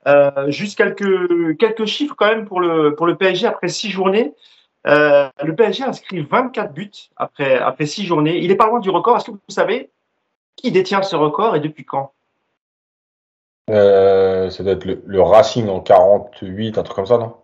[0.09, 4.33] Euh, juste quelques, quelques chiffres quand même pour le, pour le PSG après six journées.
[4.87, 8.39] Euh, le PSG inscrit 24 buts après, après six journées.
[8.39, 9.17] Il est pas loin du record.
[9.17, 9.91] Est-ce que vous savez
[10.55, 12.13] qui détient ce record et depuis quand?
[13.69, 17.35] Euh, Ça doit être le, Racing en 48, un truc comme ça, non?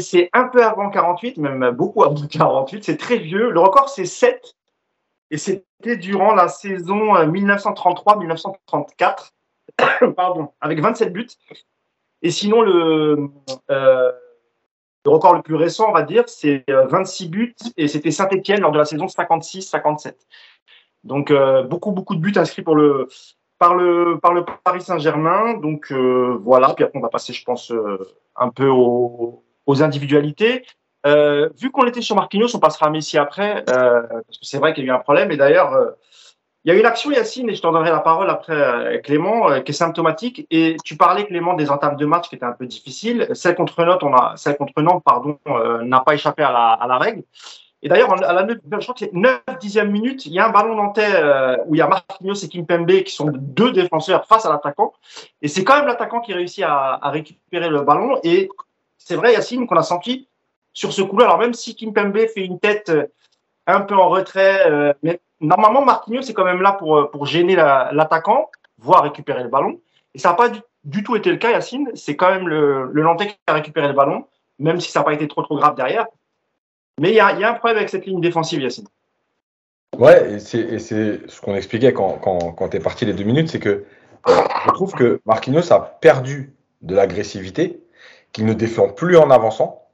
[0.00, 2.84] C'est un peu avant 48, même beaucoup avant 48.
[2.84, 3.50] C'est très vieux.
[3.50, 4.56] Le record, c'est 7.
[5.30, 9.32] Et c'était durant la saison 1933-1934.
[10.16, 11.28] pardon, avec 27 buts.
[12.22, 13.28] Et sinon, le,
[13.70, 14.12] euh,
[15.04, 18.60] le record le plus récent, on va dire, c'est 26 euh, buts et c'était Saint-Etienne
[18.60, 20.14] lors de la saison 56-57.
[21.04, 23.08] Donc, euh, beaucoup, beaucoup de buts inscrits pour le,
[23.58, 24.18] par le
[24.64, 25.54] Paris Saint-Germain.
[25.54, 26.74] Donc, voilà.
[26.74, 27.72] Puis après, on va passer, je pense,
[28.36, 30.64] un peu aux, aux individualités.
[31.04, 34.84] vu qu'on était sur Marquinhos, on passera à Messi après, parce que c'est vrai qu'il
[34.84, 35.32] y a eu un problème.
[35.32, 35.94] Et d'ailleurs,
[36.64, 39.50] il y a une action, Yacine, et je t'en donnerai la parole après, euh, Clément,
[39.50, 40.46] euh, qui est symptomatique.
[40.50, 43.28] Et tu parlais, Clément, des entames de match qui étaient un peu difficiles.
[43.32, 46.72] Celle contre Nantes, on a, celle contre Nantes, pardon, euh, n'a pas échappé à la,
[46.72, 47.24] à la règle.
[47.82, 50.46] Et d'ailleurs, à la 9, je crois que c'est 9 dixième minute, il y a
[50.46, 51.20] un ballon nantais
[51.66, 54.92] où il y a Marquinhos et Kimpembe qui sont deux défenseurs face à l'attaquant.
[55.40, 58.20] Et c'est quand même l'attaquant qui réussit à, à, récupérer le ballon.
[58.22, 58.48] Et
[58.98, 60.28] c'est vrai, Yacine, qu'on a senti
[60.72, 61.24] sur ce coup-là.
[61.24, 62.92] Alors même si Kimpembe fait une tête
[63.66, 67.56] un peu en retrait, mais normalement, Marquinhos c'est quand même là pour, euh, pour gêner
[67.56, 69.80] l'attaquant, voire récupérer le ballon.
[70.14, 70.48] Et ça n'a pas
[70.84, 71.90] du, tout été le cas, Yacine.
[71.94, 74.26] C'est quand même le, le Nantais qui a récupéré le ballon,
[74.58, 76.06] même si ça n'a pas été trop, trop grave derrière.
[77.00, 78.86] Mais il y a, y a, un problème avec cette ligne défensive, Yacine.
[79.98, 83.48] Ouais, et c'est ce qu'on expliquait quand, quand, quand tu es parti les deux minutes,
[83.48, 83.84] c'est que
[84.28, 87.82] euh, je trouve que Marquinhos a perdu de l'agressivité,
[88.32, 89.86] qu'il ne défend plus en avançant,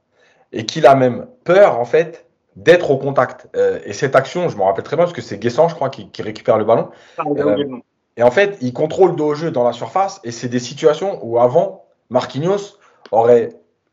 [0.51, 2.28] et qu'il a même peur, en fait,
[2.59, 3.47] d'être au contact.
[3.55, 5.89] Euh, et cette action, je me rappelle très bien parce que c'est Guessant, je crois,
[5.89, 6.89] qui, récupère le ballon.
[7.17, 7.77] Ah, euh,
[8.17, 10.19] et en fait, il contrôle dos au jeu dans la surface.
[10.25, 12.77] Et c'est des situations où avant, Marquinhos
[13.11, 13.49] aurait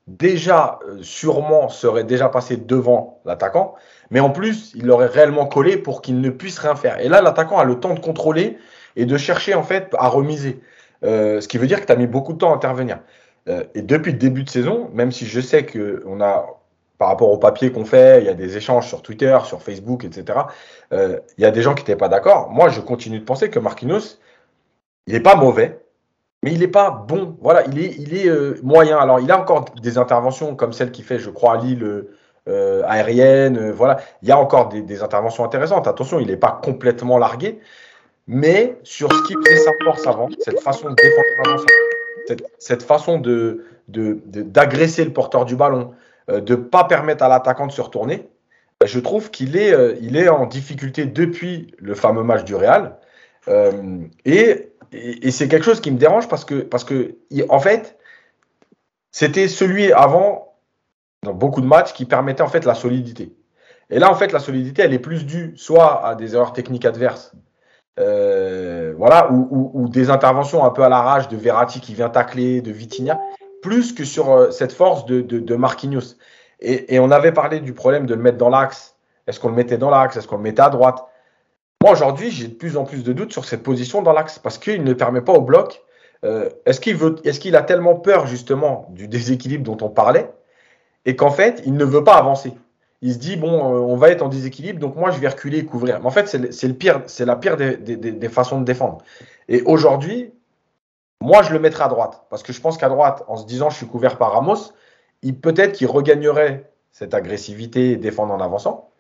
[0.09, 3.77] déjà, euh, sûrement, serait déjà passé devant l'attaquant.
[4.11, 6.99] Mais en plus, il l'aurait réellement collé pour qu'il ne puisse rien faire.
[7.01, 8.59] Et là, l'attaquant a le temps de contrôler
[8.97, 10.61] et de chercher en fait à remiser.
[11.03, 12.99] ce qui veut dire que tu as mis beaucoup de temps à intervenir.
[13.47, 16.47] et depuis le début de saison, même si je sais qu'on a
[16.99, 20.05] par rapport au papier qu'on fait, il y a des échanges sur Twitter, sur Facebook,
[20.05, 20.39] etc.
[20.93, 22.51] Euh, il y a des gens qui n'étaient pas d'accord.
[22.51, 24.19] Moi, je continue de penser que Marquinhos,
[25.07, 25.81] il n'est pas mauvais,
[26.43, 27.37] mais il n'est pas bon.
[27.41, 28.99] Voilà, il est, il est euh, moyen.
[28.99, 32.07] Alors, il a encore des interventions comme celle qu'il fait, je crois, à Lille,
[32.49, 33.73] euh, aérienne.
[33.73, 35.87] voilà, il y a encore des, interventions intéressantes.
[35.87, 37.61] Attention, il n'est pas complètement largué,
[38.27, 41.65] mais sur ce qui fait sa force avant, cette façon de défendre
[42.27, 43.21] cette, cette façon
[43.89, 45.93] d'agresser le porteur du ballon,
[46.29, 48.29] de ne pas permettre à l'attaquant de se retourner,
[48.81, 52.55] ben, je trouve qu'il est, euh, il est en difficulté depuis le fameux match du
[52.55, 52.99] Real.
[53.49, 54.73] Euh, et,
[55.31, 57.17] c'est quelque chose qui me dérange parce que, parce que
[57.49, 57.99] en fait,
[59.11, 60.55] c'était celui avant,
[61.23, 63.35] dans beaucoup de matchs, qui permettait en fait la solidité.
[63.91, 66.85] Et là, en fait, la solidité, elle est plus due soit à des erreurs techniques
[66.85, 67.33] adverses,
[67.97, 73.21] voilà, ou, des interventions un peu à l'arrache de Verratti qui vient tacler, de Vitinha,
[73.67, 76.15] plus que sur cette force de, de, Marquinhos.
[76.61, 78.95] Et, et, on avait parlé du problème de le mettre dans l'axe.
[79.27, 80.17] Est-ce qu'on le mettait dans l'axe?
[80.17, 81.05] Est-ce qu'on le mettait à droite?
[81.83, 84.57] Moi, aujourd'hui, j'ai de plus en plus de doutes sur cette position dans l'axe parce
[84.57, 85.83] qu'il ne permet pas au bloc.
[86.25, 90.31] Euh, est-ce qu'il veut, est-ce qu'il a tellement peur justement du déséquilibre dont on parlait
[91.05, 92.53] et qu'en fait, il ne veut pas avancer?
[93.03, 95.59] Il se dit bon, euh, on va être en déséquilibre, donc moi, je vais reculer
[95.59, 95.99] et couvrir.
[95.99, 98.99] Mais en fait, c'est le, pire, c'est la pire des, des, façons de défendre.
[99.49, 100.33] Et aujourd'hui,
[101.21, 103.71] moi, je le mettrais à droite parce que je pense qu'à droite, en se disant
[103.71, 104.73] je suis couvert par Ramos,
[105.23, 108.91] il peut-être qu'il regagnerait cette agressivité et défendre en avançant.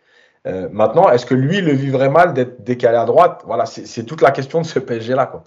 [0.46, 3.42] Euh, maintenant, est-ce que lui le vivrait mal d'être décalé à droite?
[3.46, 5.44] Voilà, c'est toute la question de ce PSG-là.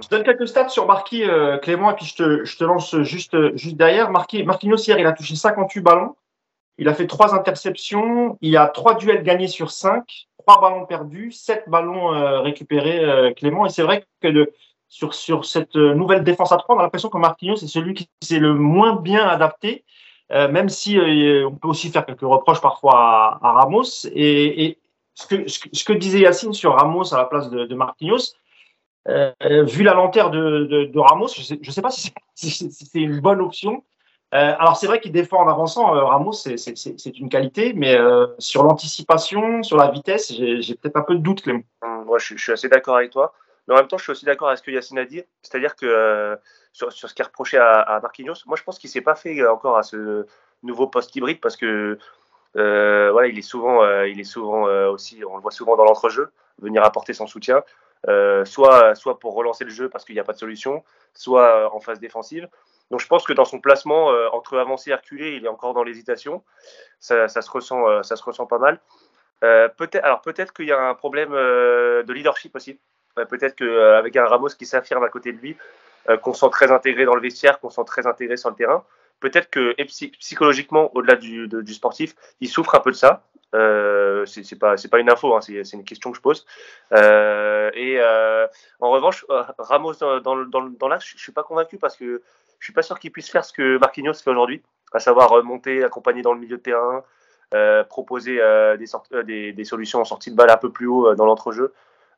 [0.00, 3.76] Je donne quelques stats sur Marquis, euh, Clément, et puis je te, lance juste, juste
[3.76, 4.10] derrière.
[4.10, 6.14] Marquis, Marquinhos, hier, il a touché 58 ballons.
[6.78, 8.38] Il a fait 3 interceptions.
[8.40, 13.66] Il a 3 duels gagnés sur 5, 3 ballons perdus, 7 ballons euh, récupérés, Clément.
[13.66, 14.52] Et c'est vrai que de,
[14.88, 18.08] sur, sur cette nouvelle défense à 3, on a l'impression que Marquinhos est celui qui
[18.22, 19.84] s'est le moins bien adapté.
[20.32, 24.06] Euh, même si euh, on peut aussi faire quelques reproches parfois à, Ramos.
[24.12, 24.78] Et,
[25.14, 28.34] ce, que, ce, que, disait Yacine sur Ramos à la place de, de Marquinhos,
[29.08, 33.40] euh, vu la lenteur de, de, Ramos, je ne sais, pas si c'est une bonne
[33.40, 33.84] option.
[34.32, 37.96] alors c'est vrai qu'il défend en avançant, Ramos c'est une qualité, mais
[38.38, 41.62] sur l'anticipation, sur la vitesse, j'ai peut-être un peu de doute, Clément.
[42.04, 43.32] Moi je, je suis assez d'accord avec toi,
[43.66, 45.76] mais en même temps je suis aussi d'accord avec ce que Yacine a dit, c'est-à-dire
[45.76, 46.38] que
[46.76, 48.34] sur, ce qui est reproché à, Marquinhos.
[48.46, 50.26] Moi, je pense qu'il s'est pas fait euh, encore à ce
[50.62, 51.98] nouveau poste hybride parce que
[52.56, 55.84] euh, voilà, il est souvent, euh, il est souvent aussi, on le voit souvent dans
[55.84, 57.62] l'entrejeu, venir apporter son soutien,
[58.44, 61.98] soit, pour relancer le jeu parce qu'il n'y a pas de solution, soit en phase
[61.98, 62.48] défensive.
[62.90, 65.82] Donc je pense que dans son placement entre avancé et reculé, il est encore dans
[65.82, 66.42] l'hésitation.
[67.00, 68.80] Ça, se ressent, ça se ressent pas mal.
[69.42, 72.78] alors peut-être qu'il y a un problème de leadership aussi.
[73.24, 75.56] Peut-être qu'avec un Ramos qui s'affirme à côté de lui,
[76.08, 78.84] euh, qu'on sent très intégré dans le vestiaire, qu'on sent très intégré sur le terrain.
[79.20, 79.74] Peut-être que
[80.18, 83.24] psychologiquement, au-delà du, sportif, il souffre un peu de ça.
[83.54, 86.46] Euh, c'est pas une info, hein, c'est une question que je pose.
[86.92, 88.46] Euh, et euh,
[88.80, 89.24] en revanche,
[89.58, 92.22] Ramos dans, dans, dans, l'axe, je suis pas convaincu parce que
[92.58, 95.82] je suis pas sûr qu'il puisse faire ce que Marquinhos fait aujourd'hui, à savoir remonter,
[95.82, 97.04] accompagner dans le milieu de terrain,
[97.88, 98.38] proposer
[98.78, 101.72] des, des, solutions en sortie de balle un peu plus haut dans l'entrejeu.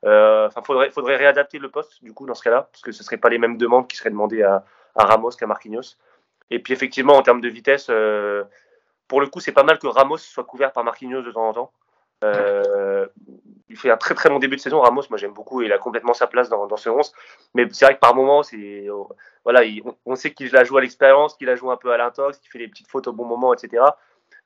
[0.04, 3.04] Euh, enfin, faudrait, réadapter le poste du coup dans ce cas-là, parce que ce ne
[3.04, 5.96] seraient pas les mêmes demandes qui seraient demandées à, Ramos qu'à Marquinhos.
[6.50, 8.44] Et puis effectivement, en termes de vitesse, euh,
[9.06, 11.52] pour le coup, c'est pas mal que Ramos soit couvert par Marquinhos de temps en
[11.52, 11.72] temps.
[12.24, 13.06] Euh,
[13.68, 14.80] il fait un très très bon début de saison.
[14.80, 17.12] Ramos, moi j'aime beaucoup, il a complètement sa place dans, ce 11.
[17.54, 18.87] Mais c'est vrai que par moments, c'est
[19.44, 19.62] voilà,
[20.04, 22.50] on, sait qu'il la joue à l'expérience, qu'il la joue un peu à l'intox, qu'il
[22.50, 23.84] fait des petites fautes au bon moment, etc.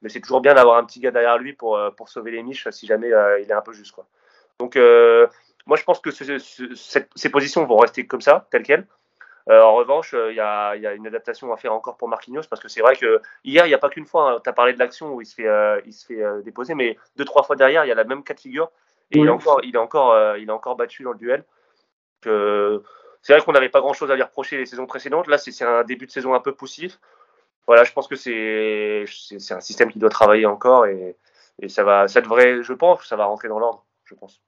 [0.02, 2.86] Mais c'est toujours bien d'avoir un petit gars derrière lui pour, sauver les miches si
[2.86, 3.94] jamais il est un peu juste.
[4.62, 5.26] Donc, euh,
[5.66, 8.86] moi, je pense que ces positions vont rester comme ça, telles quelles.
[9.50, 12.62] Euh, en revanche, euh, il y, a, une adaptation à faire encore pour Marquinhos parce
[12.62, 14.30] que c'est vrai que hier, il n'y a pas qu'une fois.
[14.30, 16.96] Hein, tu as parlé de l'action où il se fait, il se fait déposer, mais
[17.16, 18.70] deux, trois fois derrière, il y a la même cas de figure
[19.10, 21.44] et il, est encore, il, est encore, il est encore battu dans le duel.
[22.22, 25.26] c'est vrai qu'on n'avait pas grand chose à lui reprocher les saisons précédentes.
[25.26, 27.00] Là, c'est un début de saison un peu poussif.
[27.66, 29.06] Voilà, je pense que c'est
[29.50, 31.16] un système qui doit travailler encore et,
[31.60, 34.40] et ça, va, ça devrait, je pense, ça va rentrer dans l'ordre, je pense.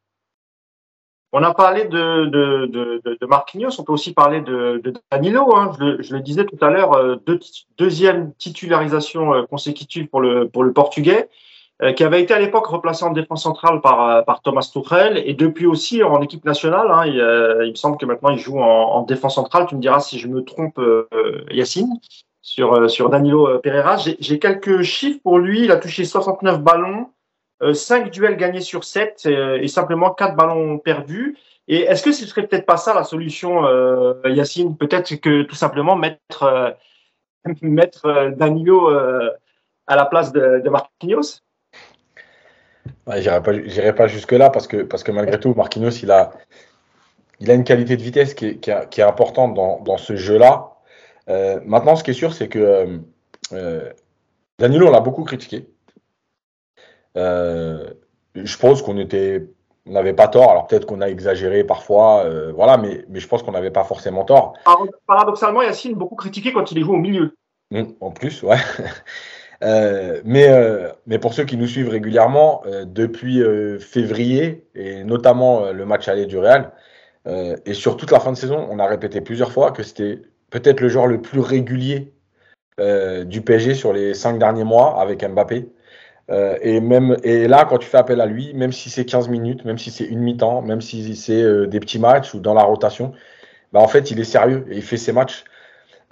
[1.37, 5.57] On a parlé de, de, de, de, Marquinhos, on peut aussi parler de, Danilo.
[5.57, 5.73] Hein.
[5.99, 7.17] Je, le, disais tout à l'heure, euh,
[7.77, 11.29] deuxième titularisation euh, consécutive pour le, pour le Portugais,
[11.83, 15.35] euh, qui avait été à l'époque replacé en défense centrale par, par Thomas Tuchel et
[15.35, 16.87] depuis aussi en équipe nationale.
[16.89, 19.67] Hein, il, me semble que maintenant il joue en, défense centrale.
[19.67, 20.81] Tu me diras si je me trompe,
[21.51, 21.99] Yacine,
[22.43, 23.97] sur, sur Danilo Pereira.
[23.97, 25.65] J'ai quelques chiffres pour lui.
[25.65, 27.09] Il a touché 69 ballons.
[27.73, 31.37] 5 euh, duels gagnés sur 7 euh, et simplement 4 ballons perdus.
[31.69, 34.77] Et est-ce que ce serait peut-être pas ça la solution, euh, Yacine?
[34.77, 36.77] Peut-être que tout simplement mettre,
[37.63, 38.91] mettre Danilo
[39.87, 41.41] à la place de, Marquinhos?
[43.07, 46.33] Ouais, J'irai pas, jusque-là parce que, parce que malgré tout, Marquinhos, il a,
[47.41, 50.75] il a une qualité de vitesse qui est, importante dans ce jeu-là.
[51.65, 53.01] maintenant, ce qui est sûr, c'est que
[54.59, 55.67] Danilo, on l'a beaucoup critiqué.
[57.17, 57.91] Euh,
[58.35, 59.47] je pense qu'on était,
[59.87, 60.51] on n'avait pas tort.
[60.51, 63.85] Alors peut-être qu'on a exagéré parfois, euh, voilà, mais, mais je pense qu'on n'avait pas
[63.85, 64.55] forcément tort.
[65.07, 67.35] Paradoxalement, Yacine beaucoup critiqué quand il est joué au milieu.
[67.71, 68.59] Mmh, en plus, ouais.
[69.63, 70.51] Euh, mais,
[71.07, 73.41] mais pour ceux qui nous suivent régulièrement, depuis
[73.81, 76.73] février, et notamment le match aller du Real,
[77.65, 80.81] et sur toute la fin de saison, on a répété plusieurs fois que c'était peut-être
[80.81, 82.13] le joueur le plus régulier
[82.79, 85.67] du PSG sur les cinq derniers mois avec Mbappé.
[86.31, 89.29] Euh, et, même, et là, quand tu fais appel à lui, même si c'est 15
[89.29, 92.55] minutes, même si c'est une mi-temps, même si c'est euh, des petits matchs ou dans
[92.55, 93.13] la rotation,
[93.73, 95.45] bah, en fait, il est sérieux et il fait ses matchs.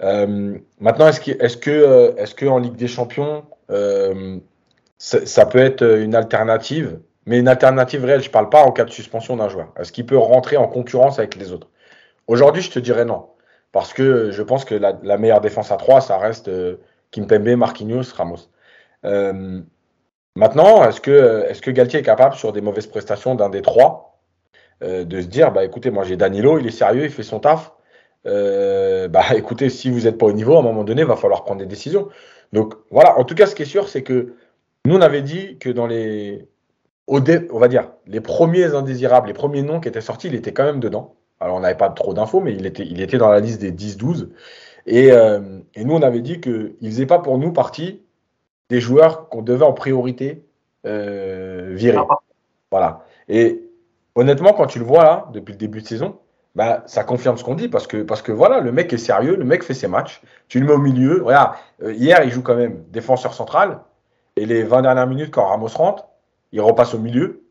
[0.01, 3.45] Euh, maintenant, est-ce que, est que, est que en Ligue des Champions,
[4.97, 6.99] ça, peut être une alternative?
[7.25, 9.73] Mais une alternative réelle, je ne parle pas en cas de suspension d'un joueur.
[9.79, 11.69] Est-ce qu'il peut rentrer en concurrence avec les autres?
[12.27, 13.27] Aujourd'hui, je te dirais non.
[13.71, 16.51] Parce que je pense que la, meilleure défense à 3, ça reste
[17.11, 18.49] Kimpembe, Marquinhos, Ramos.
[20.35, 24.19] Maintenant, est-ce que, est que Galtier est capable, sur des mauvaises prestations d'un des trois,
[24.81, 27.39] euh, de se dire bah écoutez, moi j'ai Danilo, il est sérieux, il fait son
[27.39, 27.73] taf.
[28.25, 31.15] Euh, bah écoutez, si vous n'êtes pas au niveau, à un moment donné, il va
[31.15, 32.09] falloir prendre des décisions.
[32.51, 34.35] Donc voilà, en tout cas, ce qui est sûr, c'est que
[34.85, 36.47] nous, on avait dit que dans les.
[37.07, 37.19] on
[37.59, 40.79] va dire, les premiers indésirables, les premiers noms qui étaient sortis, il était quand même
[40.79, 41.15] dedans.
[41.39, 43.71] Alors, on n'avait pas trop d'infos, mais il était, il était dans la liste des
[43.71, 44.29] 10-12.
[44.85, 48.01] Et, euh, et, nous, on avait dit qu'il ne faisait pas pour nous partie
[48.69, 50.45] des joueurs qu'on devait en priorité
[50.85, 51.97] euh, virer.
[51.97, 52.15] Ah.
[52.71, 53.05] Voilà.
[53.29, 53.69] Et
[54.15, 56.17] honnêtement, quand tu le vois là, depuis le début de saison,
[56.55, 59.35] bah, ça confirme ce qu'on dit parce que, parce que voilà, le mec est sérieux,
[59.35, 60.21] le mec fait ses matchs.
[60.47, 61.23] Tu le mets au milieu.
[61.23, 63.79] Regarde, euh, hier, il joue quand même défenseur central.
[64.35, 66.05] Et les 20 dernières minutes, quand Ramos rentre,
[66.51, 67.43] il repasse au milieu.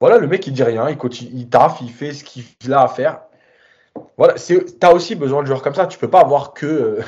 [0.00, 2.82] Voilà, le mec, il dit rien, il, continue, il taffe, il fait ce qu'il a
[2.82, 3.20] à faire.
[4.16, 5.86] Voilà, tu as aussi besoin de joueurs comme ça.
[5.86, 7.02] Tu peux pas avoir que, euh,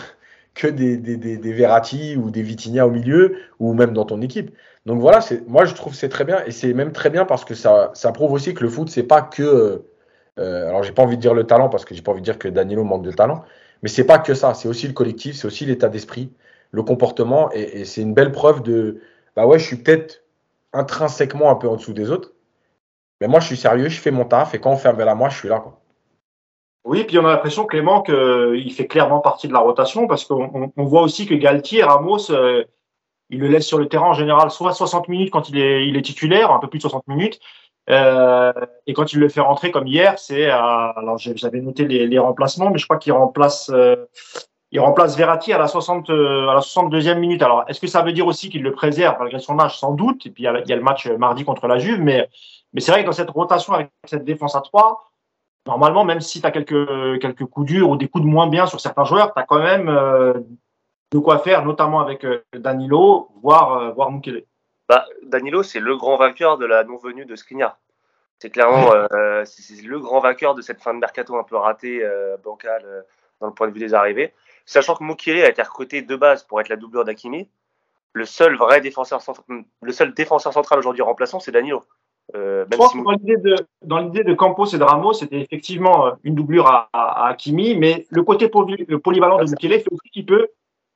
[0.54, 4.54] que des, des, des, ou des Vitinha au milieu ou même dans ton équipe.
[4.86, 7.54] Donc voilà, moi je trouve c'est très bien et c'est même très bien parce que
[7.54, 9.84] ça, ça prouve aussi que le foot c'est pas que
[10.38, 12.24] euh, alors j'ai pas envie de dire le talent parce que j'ai pas envie de
[12.24, 13.44] dire que Danilo manque de talent,
[13.82, 16.32] mais c'est pas que ça, c'est aussi le collectif, c'est aussi l'état d'esprit,
[16.72, 19.00] le comportement et, c'est une belle preuve de
[19.36, 20.22] bah ouais je suis peut-être
[20.72, 22.32] intrinsèquement un peu en dessous des autres,
[23.20, 25.14] mais moi je suis sérieux, je fais mon taf et quand on fait un à
[25.14, 25.81] moi je suis là quoi.
[26.84, 30.72] Oui, puis on a l'impression, Clément, qu'il fait clairement partie de la rotation parce qu'on
[30.76, 32.64] voit aussi que Galtier, Ramos, euh,
[33.30, 35.96] il le laisse sur le terrain en général soit 60 minutes quand il est, il
[35.96, 37.40] est titulaire, un peu plus de 60 minutes,
[37.90, 38.52] euh,
[38.86, 42.70] et quand il le fait rentrer comme hier, c'est alors j'avais noté les, les, remplacements,
[42.70, 43.96] mais je crois qu'il remplace euh,
[44.70, 47.42] il remplace Verratti à la 60 euh, à la 62e minute.
[47.42, 49.78] Alors est-ce que ça veut dire aussi qu'il le préserve malgré son âge?
[49.78, 50.26] Sans doute.
[50.26, 52.28] Et puis il y a, il y a le match mardi contre la Juve, mais
[52.72, 55.11] mais c'est vrai que dans cette rotation avec cette défense à 3
[55.66, 58.66] normalement, même si tu as quelques, quelques coups durs ou des coups de moins bien
[58.66, 60.34] sur certains joueurs, tu as quand même euh,
[61.12, 64.44] de quoi faire, notamment avec euh, Danilo, voire, euh, voire Mukele.
[64.88, 67.78] Bah, Danilo, c'est le grand vainqueur de la non-venue de Skriniar.
[68.38, 68.90] C'est clairement
[69.44, 72.04] c'est le grand vainqueur de cette fin de mercato un peu ratée,
[72.42, 73.04] bancale,
[73.40, 74.34] dans le point de vue des arrivées.
[74.66, 77.48] Sachant que Mukele a été recruté de base pour être la doublure d'Akimi,
[78.12, 81.84] le seul vrai défenseur, le seul défenseur central aujourd'hui remplaçant, c'est Danilo.
[82.34, 82.98] Euh, je pense que
[83.82, 87.76] dans l'idée de, Campos et de Ramos, c'était effectivement euh, une doublure à, à, Hakimi,
[87.76, 90.48] mais le côté polyvalent de Mukele fait aussi qu'il peut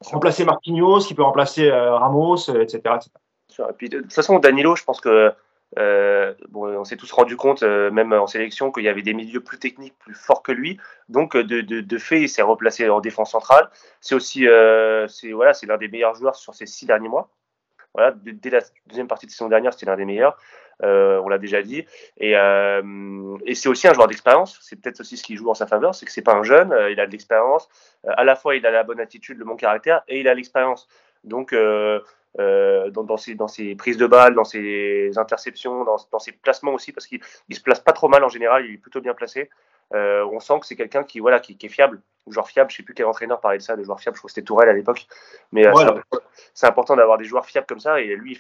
[0.05, 2.81] remplacer Marquinhos, qu'il peut remplacer euh, Ramos, etc.,
[3.59, 5.33] Et puis, de toute façon, Danilo, je pense que
[6.51, 9.59] bon, on s'est tous rendu compte, même en sélection, qu'il y avait des milieux plus
[9.59, 10.79] techniques, plus forts que lui.
[11.09, 13.69] Donc, de, de, de fait, il s'est replacé en défense centrale.
[14.01, 14.47] C'est aussi,
[15.09, 17.29] c'est voilà, c'est l'un des meilleurs joueurs sur ces six derniers mois.
[17.95, 20.37] Voilà, dès la deuxième partie de saison dernière, c'était l'un des meilleurs.
[20.83, 21.85] Euh, on l'a déjà dit.
[22.19, 24.59] Et, euh, et c'est aussi un joueur d'expérience.
[24.61, 26.73] C'est peut-être aussi ce qui joue en sa faveur, c'est que c'est pas un jeune.
[26.73, 27.69] Euh, il a de l'expérience.
[28.07, 30.89] à la fois, il a la bonne attitude, le bon caractère, et il a l'expérience.
[31.25, 36.33] Donc, dans, dans, ses, dans ses prises de balles, dans ses interceptions, dans, dans ses
[36.33, 38.67] placements aussi, parce qu'il se place pas trop mal en général.
[38.67, 39.51] Il est plutôt bien placé.
[39.93, 42.71] on sent que c'est quelqu'un qui, voilà, qui, qui, est fiable, ou joueur fiable.
[42.71, 44.17] Je sais plus quel entraîneur parlait de ça, de joueur fiable.
[44.17, 45.07] Je crois que c'était Tourelle à l'époque.
[45.51, 45.65] Mais
[46.55, 48.01] c'est important d'avoir des joueurs fiables comme ça.
[48.01, 48.39] Et lui,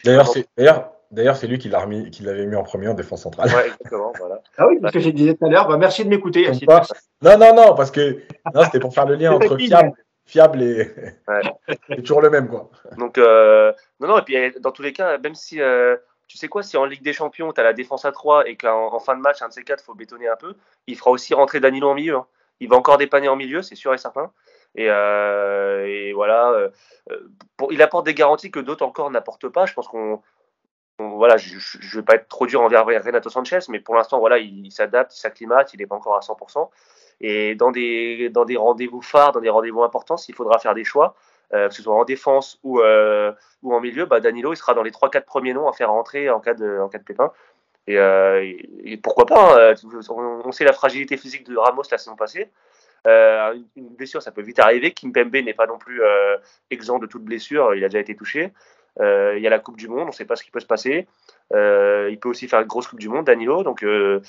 [0.56, 3.48] D'ailleurs, D'ailleurs, c'est lui qui l'avait mis, en premier en défense centrale.
[3.48, 4.40] Ouais, exactement, voilà.
[4.58, 6.50] Ah oui, parce que j'ai disais tout à l'heure, bah, merci de m'écouter.
[7.22, 8.22] Non, non, non, parce que
[8.64, 9.92] c'était pour faire le lien entre fiable,
[10.24, 10.90] fiable et...
[11.88, 12.70] c'est toujours le même, quoi.
[12.98, 16.48] Donc, euh, non, non, et puis dans tous les cas, même si, euh, tu sais
[16.48, 19.16] quoi, si en Ligue des Champions, tu as la défense à 3 et qu'en fin
[19.16, 20.54] de match, un de ces quatre, il faut bétonner un peu,
[20.88, 22.16] il fera aussi rentrer Danilo en milieu.
[22.16, 22.26] Hein.
[22.58, 24.32] Il va encore dépanner en milieu, c'est sûr et certain.
[24.74, 26.70] Et, euh, et voilà,
[27.56, 29.66] pour, il apporte des garanties que d'autres encore n'apportent pas.
[29.66, 30.22] Je pense qu'on
[30.98, 34.38] voilà, je ne vais pas être trop dur envers Renato Sanchez, mais pour l'instant, voilà,
[34.38, 36.70] il, s'adapte, il s'acclimate, il n'est pas encore à 100%.
[37.20, 40.84] Et dans des, dans des rendez-vous phares, dans des rendez-vous importants, s'il faudra faire des
[40.84, 41.14] choix,
[41.54, 43.32] euh, que ce soit en défense ou, euh,
[43.62, 46.28] ou en milieu, bah Danilo il sera dans les 3-4 premiers noms à faire rentrer
[46.28, 47.30] en cas de, en cas de pépin.
[47.86, 48.52] Et, euh,
[49.02, 49.74] pourquoi pas, hein,
[50.44, 52.50] on, sait la fragilité physique de Ramos la saison passée.
[53.04, 54.92] une blessure, ça peut vite arriver.
[54.92, 56.00] Kimpembe n'est pas non plus
[56.70, 58.52] exempt de toute blessure, il a déjà été touché.
[59.00, 60.60] Euh, il y a la Coupe du Monde, on ne sait pas ce qui peut
[60.60, 61.06] se passer.
[61.54, 63.62] Euh, il peut aussi faire une grosse Coupe du Monde, Danilo.
[63.62, 64.20] Donc, euh,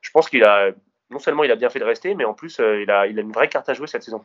[0.00, 0.70] je pense qu'il a
[1.10, 3.22] non seulement il a bien fait de rester, mais en plus il a, il a
[3.22, 4.24] une vraie carte à jouer cette saison.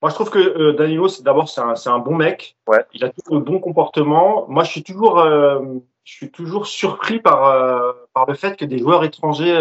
[0.00, 2.56] Moi, je trouve que euh, Danilo, d'abord, c'est un, un, bon mec.
[2.68, 2.84] Ouais.
[2.92, 4.46] Il a tout le bon comportement.
[4.48, 5.60] Moi, je suis toujours, euh,
[6.04, 9.58] je suis toujours surpris par, euh, par le fait que des joueurs étrangers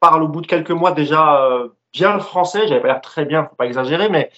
[0.00, 2.66] parlent au bout de quelques mois déjà bien le français.
[2.68, 4.30] J'avais pas l'air très bien, faut pas exagérer, mais,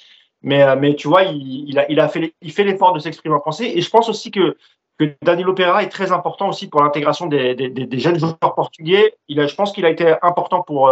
[0.46, 2.32] mais, mais tu vois, il, il a, il a fait,
[2.64, 3.70] l'effort de s'exprimer en français.
[3.76, 4.56] Et je pense aussi que,
[4.98, 9.14] que Danilo Pereira est très important aussi pour l'intégration des, des, des, jeunes joueurs portugais.
[9.28, 10.88] Il a, je pense qu'il a été important pour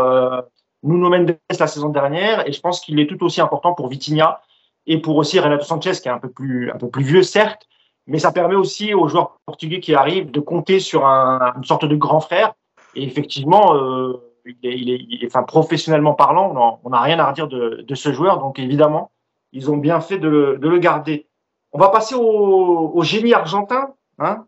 [0.84, 4.42] Nuno Mendes la saison dernière, et je pense qu'il est tout aussi important pour Vitinha
[4.86, 7.66] et pour aussi Renato Sanchez, qui est un peu plus, un peu plus vieux, certes,
[8.06, 11.86] mais ça permet aussi aux joueurs portugais qui arrivent de compter sur un, une sorte
[11.86, 12.52] de grand frère.
[12.94, 17.18] Et effectivement, euh, il, est, il, est, il, est, enfin, professionnellement parlant, on n'a rien
[17.18, 18.38] à redire de, de, ce joueur.
[18.38, 19.10] Donc évidemment,
[19.54, 21.26] ils ont bien fait de le, de le garder.
[21.72, 23.94] On va passer au, au génie argentin.
[24.18, 24.44] Hein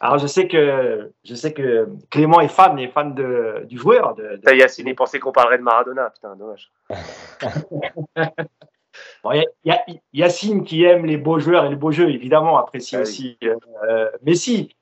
[0.00, 4.14] alors je sais que je sais que Clément est fan, est fan de, du joueur.
[4.14, 4.54] De, de...
[4.54, 6.72] Yacine, il pensait qu'on parlerait de Maradona, putain, dommage.
[9.22, 12.56] bon, y, y, a Yacine qui aime les beaux joueurs et les beaux jeux, évidemment,
[12.58, 13.50] apprécie ah, aussi oui.
[13.88, 14.74] euh, Messi.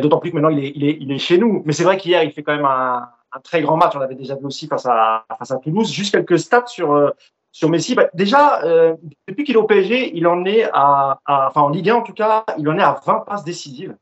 [0.00, 1.62] D'autant plus que maintenant il est, il est, il est chez nous.
[1.66, 3.92] Mais c'est vrai qu'hier il fait quand même un, un, très grand match.
[3.94, 5.92] On l'avait déjà vu aussi face à, face à Toulouse.
[5.92, 7.10] Juste quelques stats sur euh,
[7.54, 7.94] sur Messi.
[7.94, 8.96] Bah, déjà, euh,
[9.28, 12.02] depuis qu'il est au PSG, il en est à, à, enfin en Ligue 1 en
[12.02, 13.96] tout cas, il en est à 20 passes décisives.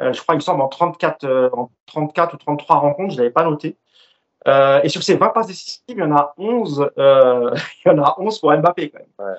[0.00, 3.16] Euh, je crois, il me semble, en 34, euh, en 34 ou 33 rencontres, je
[3.16, 3.76] ne l'avais pas noté.
[4.46, 7.54] Et sur ces 20 passes décisives, il y en a 11, euh,
[7.84, 9.28] il y en a 11 pour Mbappé quand même.
[9.28, 9.38] Ouais.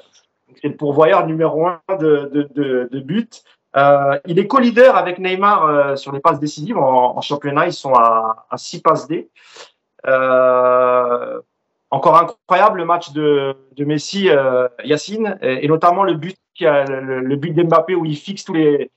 [0.62, 3.30] C'est le pourvoyeur numéro 1 de, de, de, de buts.
[3.78, 6.78] Euh, il est co-leader avec Neymar sur les passes décisives.
[6.78, 9.30] En, en, championnat, ils sont à, à 6 passes D.
[10.08, 11.42] Euh,
[11.96, 14.30] encore incroyable le match de, Messi,
[14.84, 18.92] Yacine, et, notamment le but, le, le but d'Mbappé où il fixe tous les,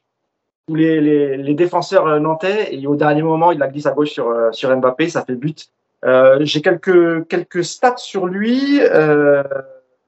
[0.67, 4.77] tous les, défenseurs nantais et au dernier moment, il la glisse à gauche sur, sur
[4.77, 5.71] Mbappé, ça fait but.
[6.05, 8.81] Euh, J'ai quelques, quelques stats sur lui.
[8.83, 9.43] Euh,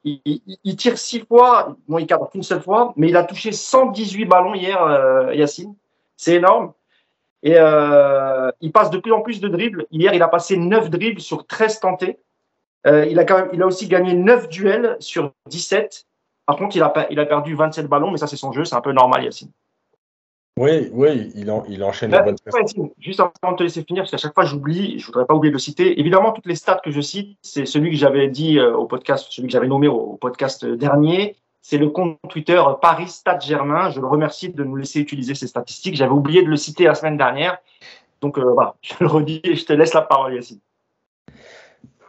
[0.05, 4.25] il, tire six fois, bon, il cadre qu'une seule fois, mais il a touché 118
[4.25, 5.75] ballons hier, euh, Yacine.
[6.17, 6.73] C'est énorme.
[7.43, 9.87] Et euh, il passe de plus en plus de dribbles.
[9.91, 12.19] Hier, il a passé 9 dribbles sur 13 tentés.
[12.87, 16.07] Euh, il, a quand même, il a aussi gagné 9 duels sur 17.
[16.47, 18.65] Par contre, il a, il a perdu 27 ballons, mais ça, c'est son jeu.
[18.65, 19.51] C'est un peu normal, Yacine.
[20.59, 24.03] Oui, oui, il, en, il enchaîne la bonne ouais, Juste avant de te laisser finir,
[24.03, 25.99] parce qu'à chaque fois j'oublie, je voudrais pas oublier de le citer.
[25.99, 29.29] Évidemment, toutes les stats que je cite, c'est celui que j'avais dit euh, au podcast,
[29.31, 31.37] celui que j'avais nommé au, au, podcast dernier.
[31.63, 33.89] C'est le compte Twitter Paris Stats Germain.
[33.91, 35.95] Je le remercie de nous laisser utiliser ces statistiques.
[35.95, 37.59] J'avais oublié de le citer la semaine dernière.
[38.21, 40.61] Donc euh, voilà, je le redis et je te laisse la parole, Yacine.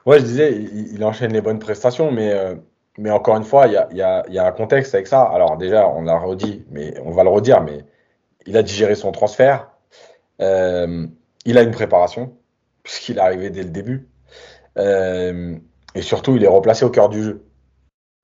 [0.06, 2.56] Ouais, je disais, il, enchaîne les bonnes prestations, mais, euh,
[2.98, 5.24] mais encore une fois, il y a, y, a, y a un contexte avec ça.
[5.24, 7.86] Alors déjà, on l'a redit, mais on va le redire, mais
[8.46, 9.70] il a digéré son transfert.
[10.42, 11.08] Euh,
[11.46, 12.36] il a une préparation,
[12.84, 14.08] puisqu'il est arrivé dès le début.
[14.78, 15.56] Euh,
[15.96, 17.46] et surtout, il est replacé au cœur du jeu.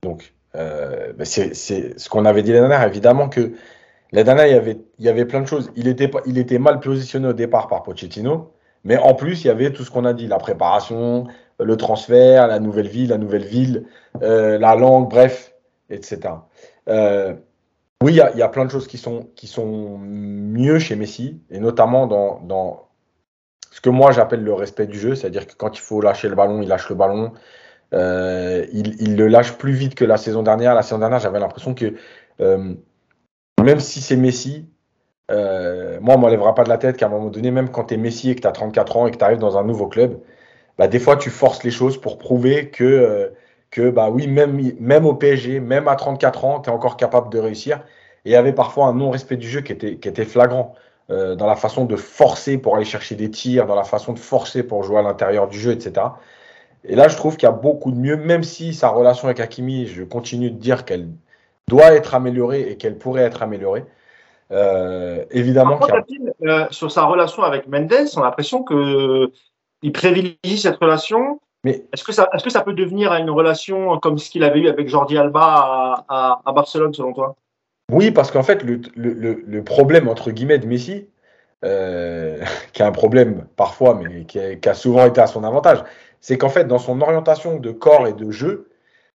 [0.02, 2.86] Donc, euh, c'est ce qu'on avait dit l'année dernière.
[2.86, 3.52] Évidemment que
[4.12, 5.70] l'année dernière, il y, avait, il y avait plein de choses.
[5.76, 8.52] Il était, il était mal positionné au départ par Pochettino.
[8.84, 11.26] Mais en plus, il y avait tout ce qu'on a dit la préparation,
[11.58, 13.86] le transfert, la nouvelle ville, la nouvelle ville,
[14.22, 15.54] euh, la langue, bref,
[15.90, 16.20] etc.
[16.88, 17.34] Euh,
[18.02, 21.58] oui, il y, a plein de choses qui sont, qui sont mieux chez Messi, et
[21.58, 22.88] notamment dans, dans
[23.72, 26.36] ce que moi j'appelle le respect du jeu, c'est-à-dire que quand il faut lâcher le
[26.36, 27.32] ballon, il lâche le ballon.
[27.94, 30.74] Euh, il, le lâche plus vite que la saison dernière.
[30.74, 31.94] La saison dernière, j'avais l'impression que
[32.38, 34.68] même si c'est Messi,
[35.30, 37.84] euh, moi, on ne m'enlèvera pas de la tête qu'à un moment donné, même quand
[37.84, 39.64] tu es Messi et que tu as 34 ans et que tu arrives dans un
[39.64, 40.20] nouveau club,
[40.78, 43.28] bah, des fois tu forces les choses pour prouver que euh,
[43.70, 47.30] que bah oui, même, même au PSG, même à 34 ans, tu es encore capable
[47.30, 47.78] de réussir.
[48.24, 50.74] Et il y avait parfois un non-respect du jeu qui était, qui était flagrant
[51.10, 54.18] euh, dans la façon de forcer pour aller chercher des tirs, dans la façon de
[54.18, 56.06] forcer pour jouer à l'intérieur du jeu, etc.
[56.84, 59.40] Et là, je trouve qu'il y a beaucoup de mieux, même si sa relation avec
[59.40, 61.08] Hakimi, je continue de dire qu'elle
[61.66, 63.84] doit être améliorée et qu'elle pourrait être améliorée.
[64.50, 65.76] Euh, évidemment.
[65.76, 66.46] Contre, a...
[66.46, 68.62] euh, sur sa relation avec Mendes, on a l'impression
[69.82, 71.40] qu'il privilégie cette relation.
[71.64, 74.60] Mais est-ce que ça, est-ce que ça peut devenir une relation comme ce qu'il avait
[74.60, 77.36] eu avec Jordi Alba à, à, à Barcelone, selon toi?
[77.90, 81.08] Oui, parce qu'en fait, le, le, le, problème entre guillemets de Messi,
[81.64, 85.42] euh, qui a un problème parfois, mais qui a, qui a, souvent été à son
[85.42, 85.82] avantage,
[86.20, 88.68] c'est qu'en fait, dans son orientation de corps et de jeu,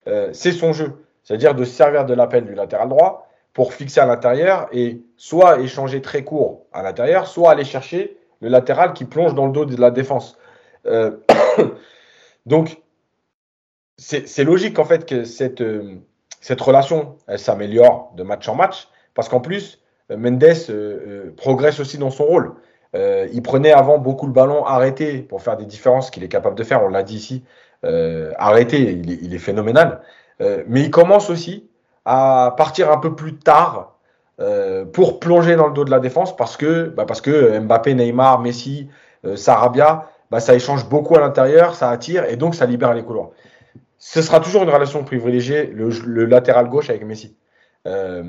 [0.07, 0.93] euh, c'est son jeu,
[1.23, 5.59] c'est-à-dire de se servir de l'appel du latéral droit pour fixer à l'intérieur et soit
[5.59, 9.65] échanger très court à l'intérieur, soit aller chercher le latéral qui plonge dans le dos
[9.65, 10.37] de la défense.
[10.85, 11.11] Euh,
[12.45, 12.81] Donc,
[13.97, 15.97] c'est logique en fait que cette, euh,
[16.39, 19.79] cette relation, elle s'améliore de match en match, parce qu'en plus,
[20.09, 22.53] euh, Mendes progresse aussi dans son rôle.
[22.93, 26.63] Il prenait avant beaucoup le ballon arrêté pour faire des différences qu'il est capable de
[26.63, 27.43] faire, on l'a dit ici.
[28.37, 30.01] arrêté, il est, il est phénoménal.
[30.67, 31.69] mais il commence aussi
[32.03, 33.97] à partir un peu plus tard
[34.91, 38.39] pour plonger dans le dos de la défense parce que, bah, parce que Mbappé, Neymar,
[38.39, 38.89] Messi,
[39.35, 43.31] Sarabia, bah, ça échange beaucoup à l'intérieur, ça attire et donc ça libère les couloirs.
[43.97, 47.35] Ce sera toujours une relation privilégiée, le, latéral gauche avec Messi.
[47.85, 48.23] Euh,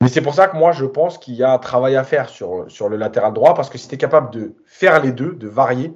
[0.00, 2.28] mais c'est pour ça que moi, je pense qu'il y a un travail à faire
[2.28, 5.34] sur, sur le latéral droit, parce que si tu es capable de faire les deux,
[5.34, 5.92] de varier,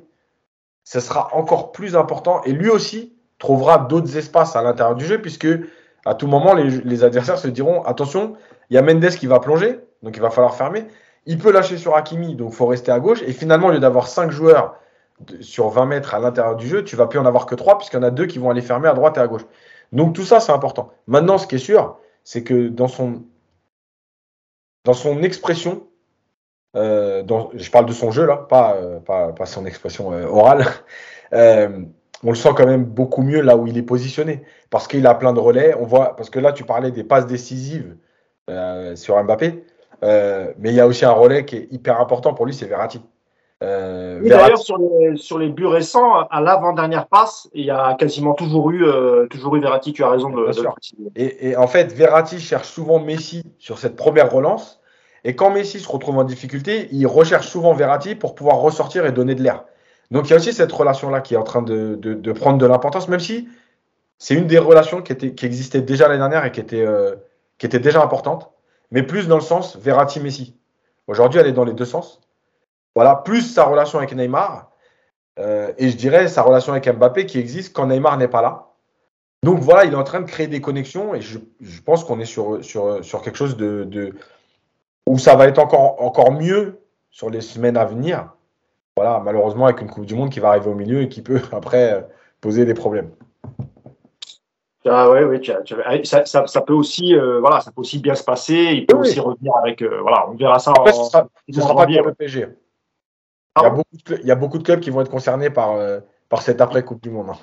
[0.84, 2.42] ce sera encore plus important.
[2.44, 5.48] Et lui aussi trouvera d'autres espaces à l'intérieur du jeu, puisque
[6.04, 8.34] à tout moment, les, les, adversaires se diront attention,
[8.70, 10.86] il y a Mendes qui va plonger, donc il va falloir fermer.
[11.24, 13.22] Il peut lâcher sur Hakimi, donc il faut rester à gauche.
[13.26, 14.76] Et finalement, au lieu d'avoir cinq joueurs
[15.40, 17.96] sur 20 mètres à l'intérieur du jeu, tu vas plus en avoir que 3 puisqu'il
[17.96, 19.46] y en a deux qui vont aller fermer à droite et à gauche.
[19.92, 20.92] Donc tout ça, c'est important.
[21.06, 23.22] Maintenant, ce qui est sûr, c'est que dans son,
[24.84, 25.86] dans son expression,
[26.76, 27.22] euh,
[27.54, 30.64] je parle de son jeu là, pas, euh, pas, pas, son expression euh, orale,
[31.32, 35.14] on le sent quand même beaucoup mieux là où il est positionné parce qu'il a
[35.14, 35.74] plein de relais.
[35.78, 37.96] On voit, parce que là, tu parlais des passes décisives
[38.94, 39.64] sur Mbappé,
[40.02, 43.02] mais il y a aussi un relais qui est hyper important pour lui, c'est Verratti.
[43.62, 48.34] Euh, D'ailleurs, sur les, sur les buts récents, à l'avant-dernière passe, il y a quasiment
[48.34, 50.66] toujours eu, euh, toujours eu Verratti, tu as raison de, de
[51.14, 54.80] et, et, en fait, Verratti cherche souvent Messi sur cette première relance.
[55.24, 59.12] Et quand Messi se retrouve en difficulté, il recherche souvent Verratti pour pouvoir ressortir et
[59.12, 59.64] donner de l'air.
[60.10, 62.58] Donc il y a aussi cette relation-là qui est en train de, de, de prendre
[62.58, 63.48] de l'importance, même si
[64.18, 67.16] c'est une des relations qui, était, qui existait déjà l'année dernière et qui était, euh,
[67.58, 68.50] qui était déjà importante,
[68.90, 70.54] mais plus dans le sens Verratti-Messi.
[71.08, 72.20] Aujourd'hui, elle est dans les deux sens.
[72.96, 74.70] Voilà, plus sa relation avec Neymar.
[75.38, 78.68] Euh, et je dirais sa relation avec Mbappé qui existe quand Neymar n'est pas là.
[79.42, 81.38] Donc voilà, il est en train de créer des connexions et je,
[81.84, 84.14] pense qu'on est sur, sur, sur quelque chose de,
[85.06, 86.80] où ça va être encore, encore mieux
[87.10, 88.32] sur les semaines à venir.
[88.96, 91.42] Voilà, malheureusement avec une Coupe du Monde qui va arriver au milieu et qui peut
[91.52, 92.08] après
[92.40, 93.10] poser des problèmes.
[94.86, 95.42] Ah ouais, ouais,
[96.04, 98.70] ça, ça, ça, peut aussi, euh, voilà, ça peut aussi bien se passer.
[98.72, 100.72] Il peut aussi revenir avec, euh, voilà, on verra ça.
[100.78, 102.48] En, ce sera, sera pas bien le PSG.
[103.56, 105.50] Il y, a beaucoup de, il y, a beaucoup de, clubs qui vont être concernés
[105.50, 107.30] par, euh, par cette après-Coupe du Monde.
[107.30, 107.38] Hein.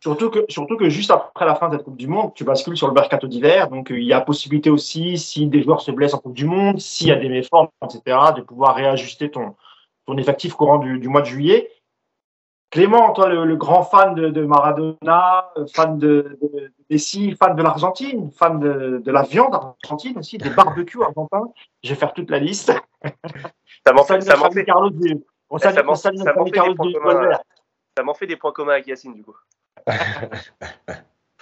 [0.00, 2.76] Surtout que, surtout que juste après la fin de cette Coupe du Monde, tu bascules
[2.76, 3.68] sur le mercato d'hiver.
[3.68, 6.80] Donc, il y a possibilité aussi, si des joueurs se blessent en Coupe du Monde,
[6.80, 9.54] s'il y a des méformes, etc., de pouvoir réajuster ton,
[10.06, 11.70] ton effectif courant du, du mois de juillet.
[12.70, 17.62] Clément, toi, le, le grand fan de, de, Maradona, fan de, de, Messi, fan de
[17.62, 22.30] l'Argentine, fan de, de, la viande argentine aussi, des barbecues argentins, je vais faire toute
[22.30, 22.72] la liste.
[23.86, 24.64] Ça m'en fait, ça m'en fait.
[24.64, 24.90] Carlos
[25.50, 26.10] on ça m'en fait,
[28.18, 29.36] fait, des points communs avec Yacine, du coup.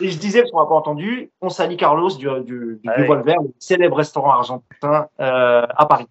[0.01, 3.53] Et je disais, parce qu'on n'a pas entendu, on salue Carlos du, du, du, le
[3.61, 6.09] célèbre restaurant argentin euh, à Paris.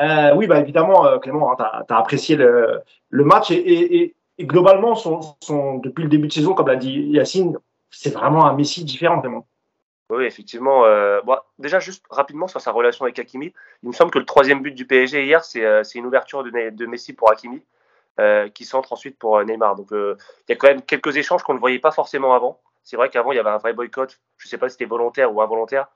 [0.00, 2.80] Euh, oui, bah évidemment, euh, Clément, hein, tu as, apprécié le,
[3.10, 6.76] le match et, et, et globalement, son, son, depuis le début de saison, comme l'a
[6.76, 7.56] dit Yacine,
[7.90, 9.46] c'est vraiment un Messi différent, vraiment.
[10.12, 10.84] Oui, effectivement.
[10.84, 11.22] Euh,
[11.58, 14.72] déjà, juste rapidement sur sa relation avec Hakimi, il me semble que le troisième but
[14.72, 17.64] du PSG hier, c'est euh, une ouverture de, Messi pour Hakimi,
[18.20, 19.74] euh, qui centre ensuite pour Neymar.
[19.74, 20.16] Donc, il
[20.50, 22.60] y a quand même quelques échanges qu'on ne voyait pas forcément avant.
[22.82, 24.20] C'est vrai qu'avant, il y avait un vrai boycott.
[24.36, 25.86] Je ne sais pas si c'était volontaire ou involontaire.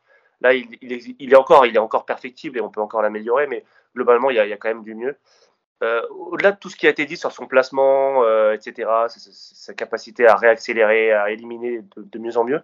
[0.40, 3.64] Là, il, est, encore, il est encore perfectible et on peut encore l'améliorer, mais
[3.94, 5.18] globalement, il y, a, quand même du mieux.
[5.82, 10.36] Au-delà de tout ce qui a été dit sur son placement, etc., sa, capacité à
[10.36, 12.62] réaccélérer, à éliminer de mieux en mieux,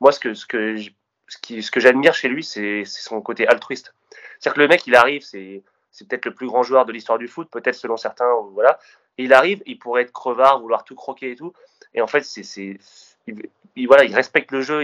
[0.00, 3.94] moi, ce que, j'admire chez lui, c'est son côté altruiste.
[4.38, 5.62] C'est-à-dire que le mec, il arrive, c'est
[6.08, 8.78] peut-être le plus grand joueur de l'histoire du foot, peut-être selon certains, voilà.
[9.18, 11.52] Il arrive, il pourrait être crevard, vouloir tout croquer et tout.
[11.92, 14.82] Et en fait, il, voilà, il respecte le jeu,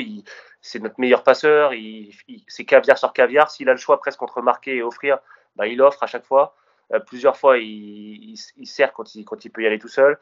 [0.60, 1.72] c'est notre meilleur passeur,
[2.48, 3.50] c'est caviar sur caviar.
[3.50, 5.18] S'il a le choix presque entre marquer et offrir,
[5.54, 6.54] bah, il offre à chaque fois.
[6.92, 10.18] Euh, plusieurs fois, il, il, sert quand il peut y aller tout seul.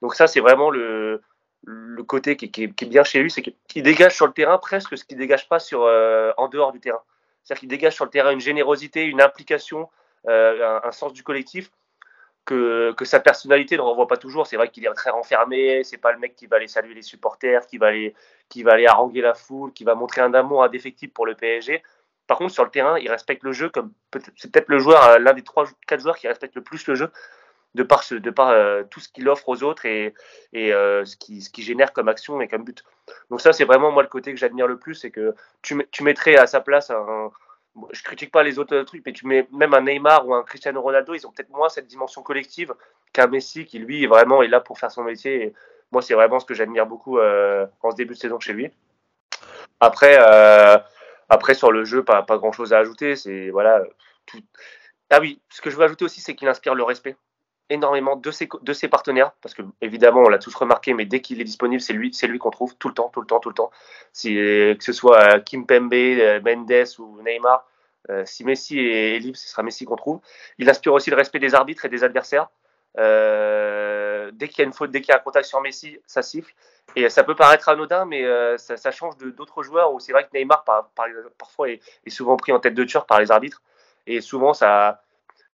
[0.00, 1.22] Donc ça, c'est vraiment le,
[1.66, 5.04] le côté qui, est, bien chez lui, c'est qu'il dégage sur le terrain presque ce
[5.04, 7.02] qu'il dégage pas sur, euh, en dehors du terrain.
[7.42, 9.90] C'est-à-dire qu'il dégage sur le terrain une générosité, une implication,
[10.28, 11.70] euh, un, sens du collectif
[12.44, 14.46] que, que, sa personnalité ne renvoie pas toujours.
[14.46, 17.02] C'est vrai qu'il est très renfermé, c'est pas le mec qui va aller saluer les
[17.02, 18.14] supporters, qui va aller,
[18.48, 21.82] qui va aller haranguer la foule, qui va montrer un amour indéfectible pour le PSG.
[22.28, 23.92] Par contre, sur le terrain, il respecte le jeu comme
[24.36, 26.94] c'est peut-être le joueur, euh, l'un des trois, quatre joueurs qui respecte le plus le
[26.94, 27.10] jeu
[27.74, 30.14] de par, ce, de par euh, tout ce qu'il offre aux autres et,
[30.52, 32.82] et euh, ce qu'il ce qui génère comme action et comme but.
[33.30, 36.02] Donc ça, c'est vraiment moi le côté que j'admire le plus, c'est que tu, tu,
[36.02, 37.30] mettrais à sa place un...
[37.92, 40.80] Je critique pas les autres trucs, mais tu mets même un Neymar ou un Cristiano
[40.80, 42.74] Ronaldo, ils ont peut-être moins cette dimension collective
[43.12, 45.44] qu'un Messi qui, lui, vraiment est là pour faire son métier.
[45.44, 45.54] Et
[45.92, 48.70] moi, c'est vraiment ce que j'admire beaucoup euh, en ce début de saison chez lui.
[49.80, 50.16] Après,
[51.28, 53.14] après sur le jeu, pas, pas grand-chose à ajouter.
[53.14, 53.82] C'est voilà.
[55.10, 57.16] Ah oui, ce que je veux ajouter aussi, c'est qu'il inspire le respect
[57.70, 61.44] énormément de ses, partenaires, parce que évidemment on l'a tous remarqué, mais dès qu'il est
[61.44, 63.70] disponible, c'est lui, lui qu'on trouve tout le temps, tout le temps, tout le temps.
[64.12, 65.92] Si, que ce soit Kim Pembe,
[66.44, 67.66] Mendes ou Neymar,
[68.24, 70.20] si Messi est libre, ce sera Messi qu'on trouve.
[70.58, 72.48] Il inspire aussi le respect des arbitres et des adversaires.
[72.98, 75.98] Euh, dès qu'il y a une faute, dès qu'il y a un contact sur Messi,
[76.06, 76.52] ça siffle.
[76.94, 80.36] Et ça peut paraître anodin, mais euh, ça, change d'autres joueurs où c'est vrai que
[80.36, 80.90] Neymar, par,
[81.38, 83.62] parfois, est, souvent pris en tête de tueur par les arbitres.
[84.06, 85.02] Et souvent, ça.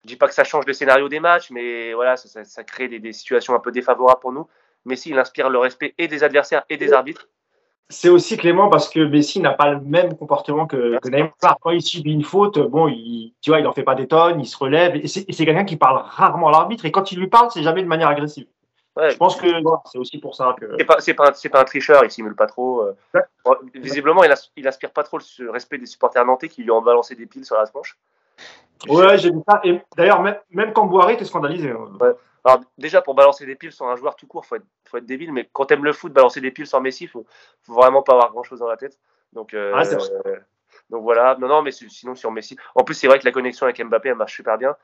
[0.04, 2.88] Je dis pas que ça change le scénario des matchs, mais voilà, ça, ça crée
[2.88, 4.48] des, des, situations un peu défavorables pour nous.
[4.86, 7.28] Messi, il inspire le respect et des adversaires et des arbitres
[7.90, 11.58] c'est aussi Clément parce que Messi n'a pas le même comportement que, que Neymar.
[11.62, 14.42] Quand il subit une faute, bon, il, tu vois, il en fait pas des tonnes,
[14.42, 14.96] il se relève.
[14.98, 16.86] Et c'est quelqu'un qui parle rarement à l'arbitre.
[16.86, 18.46] Et quand il lui parle, c'est jamais de manière agressive.
[18.98, 19.48] je pense que
[19.86, 20.76] c'est aussi pour ça que.
[20.78, 22.82] C'est pas, pas, pas, un tricheur, il simule pas trop.
[22.82, 22.94] Euh.
[23.74, 27.16] visiblement, il, il, aspire pas trop le respect des supporters nantais qui lui ont balancé
[27.16, 27.98] des piles sur la tronche.
[28.88, 29.60] Ouais, j'ai vu ça.
[29.64, 31.72] Et d'ailleurs, même, même quand Boiré était scandalisé.
[31.72, 31.88] Hein.
[32.00, 32.14] Ouais.
[32.44, 34.98] Alors, déjà, pour balancer des piles sur un joueur tout court, il faut être, faut
[34.98, 37.26] être débile, mais quand t'aimes le foot, balancer des piles sur Messi, il faut,
[37.64, 38.98] faut vraiment pas avoir grand chose dans la tête.
[39.34, 39.84] Donc, euh, ah,
[40.90, 41.36] donc voilà.
[41.40, 42.56] Non, non, mais sinon, sur Messi.
[42.76, 44.76] En plus, c'est vrai que la connexion avec Mbappé, elle marche super bien.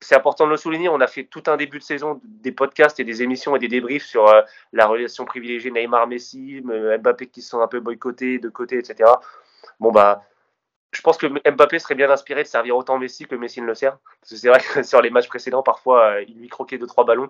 [0.00, 0.88] C'est important de le souligner.
[0.88, 3.68] On a fait tout un début de saison des podcasts et des émissions et des
[3.68, 4.42] débriefs sur euh,
[4.72, 9.08] la relation privilégiée Neymar-Messi, Mbappé qui se sont un peu boycottés de côté, etc.
[9.78, 10.24] Bon, bah,
[10.92, 13.74] je pense que Mbappé serait bien inspiré de servir autant Messi que Messi ne le
[13.74, 13.98] sert.
[14.20, 16.86] Parce que c'est vrai que sur les matchs précédents, parfois, euh, il lui croquait deux
[16.86, 17.28] trois ballons.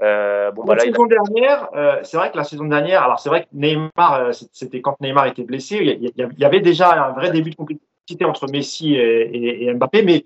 [0.00, 3.28] Euh, bon, bah, la saison dernière, euh, c'est vrai que la saison dernière, alors c'est
[3.28, 7.50] vrai que Neymar, c'était quand Neymar était blessé, il y, avait déjà un vrai début
[7.50, 10.24] de compétitivité entre Messi et, Mbappé, mais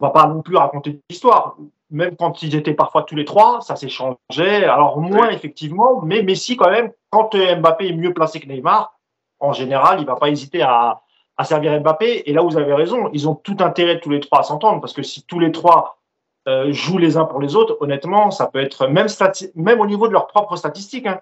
[0.00, 1.56] on va pas non plus raconter l'histoire.
[1.90, 4.64] Même quand ils étaient parfois tous les trois, ça s'est changé.
[4.64, 8.98] Alors moins effectivement, mais Messi quand même, quand Mbappé est mieux placé que Neymar,
[9.38, 11.03] en général, il va pas hésiter à,
[11.36, 12.22] à servir Mbappé.
[12.26, 14.92] Et là, vous avez raison, ils ont tout intérêt tous les trois à s'entendre parce
[14.92, 15.98] que si tous les trois
[16.46, 19.06] euh, jouent les uns pour les autres, honnêtement, ça peut être même,
[19.54, 21.20] même au niveau de leurs propres statistiques, hein,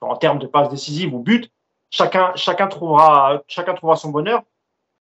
[0.00, 1.50] en termes de passes décisives ou buts,
[1.90, 4.42] chacun, chacun, trouvera, chacun trouvera son bonheur.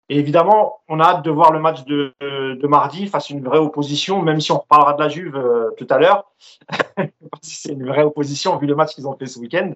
[0.08, 3.58] Et évidemment, on a hâte de voir le match de, de, mardi face une vraie
[3.58, 6.32] opposition, même si on reparlera de la Juve euh, tout à l'heure.
[7.42, 9.72] c'est une vraie opposition vu le match qu'ils ont fait ce week-end.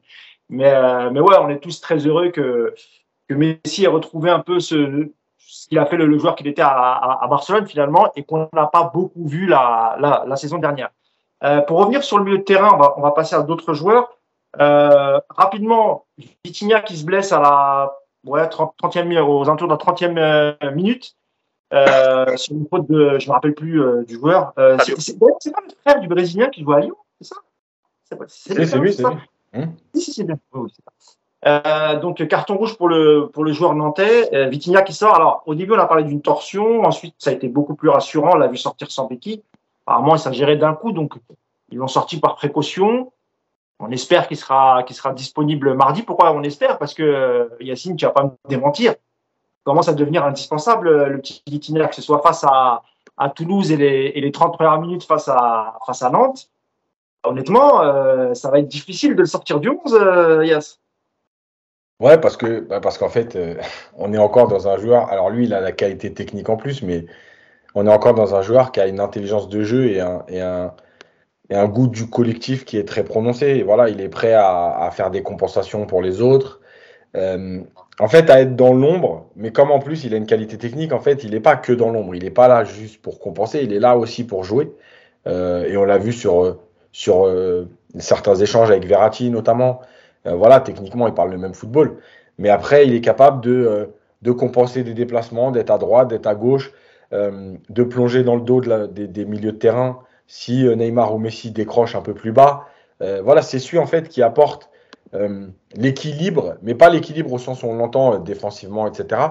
[0.50, 2.76] Mais, euh, mais ouais, on est tous très heureux que,
[3.30, 6.64] que Messi ait retrouvé un peu ce, ce qu'il a fait le, joueur qu'il était
[6.64, 10.90] à, Barcelone finalement et qu'on n'a pas beaucoup vu la, la, saison dernière.
[11.44, 13.74] Euh, pour revenir sur le milieu de terrain, on va, on va passer à d'autres
[13.74, 14.10] joueurs.
[14.60, 16.06] Euh, rapidement,
[16.44, 17.94] Vitinha qui se blesse à la
[18.26, 21.16] ouais, 30, e aux alentours de la 30e euh, minute.
[22.36, 24.54] Sur une faute de, je me rappelle plus du joueur.
[24.58, 25.28] Euh, c'est pas
[25.62, 27.36] le frère du Brésilien qui joue à Lyon, c'est ça?
[28.28, 29.18] C'est lui, c'est lui.
[29.54, 30.38] Hum si, si, c'est bien.
[30.54, 30.72] Oui,
[31.46, 35.16] euh, donc carton rouge pour le pour le joueur nantais, euh, Vitinha qui sort.
[35.16, 38.32] Alors au début on a parlé d'une torsion, ensuite ça a été beaucoup plus rassurant,
[38.34, 39.42] on l'a vu sortir sans béquille.
[39.86, 41.14] Apparemment il s'agirait d'un coup, donc
[41.72, 43.12] ils l'ont sorti par précaution.
[43.80, 46.04] On espère qu'il sera qu'il sera disponible mardi.
[46.04, 46.78] Pourquoi on espère?
[46.78, 48.96] Parce que euh, Yacine, tu vas pas me démentir,
[49.64, 52.84] commence à devenir indispensable euh, le petit Vitinha, que ce soit face à
[53.22, 56.50] à Toulouse et les, et les 30 premières minutes face à face à Nantes.
[57.24, 60.80] Honnêtement, ça va être difficile de le sortir du 11, euh, Yass.
[62.00, 63.56] Ouais, parce que bah, parce qu'en fait, euh,
[63.98, 65.10] on est encore dans un joueur.
[65.10, 67.06] Alors lui, il a la qualité technique en plus, mais
[67.76, 70.42] on est encore dans un joueur qui a une intelligence de jeu et un, et
[70.42, 70.74] un,
[71.50, 73.64] et un goût du collectif qui est très prononcé.
[73.64, 76.62] Voilà, il est prêt à, à, faire des compensations pour les autres.
[77.16, 77.62] Euh,
[78.00, 80.94] en fait, à être dans l'ombre, mais comme en plus il a une qualité technique,
[80.94, 82.16] en fait, il n'est pas que dans l'ombre.
[82.16, 84.72] Il n'est pas là juste pour compenser, il est là aussi pour jouer.
[85.28, 86.60] Euh, et on l'a vu sur,
[86.92, 87.68] sur euh,
[88.00, 89.82] certains échanges avec Verratti notamment.
[90.30, 91.98] Euh, voilà, techniquement, il parle le même football.
[92.38, 93.88] Mais après, il est capable de,
[94.26, 96.72] euh, compenser des déplacements, d'être à droite, d'être à gauche,
[97.14, 101.96] euh, de plonger dans le dos des, milieux de terrain si Neymar ou Messi décrochent
[101.96, 102.68] un peu plus bas.
[103.00, 104.70] voilà, c'est celui en fait qui apporte
[105.76, 109.22] l'équilibre, mais pas l'équilibre au sens où on l'entend défensivement, etc.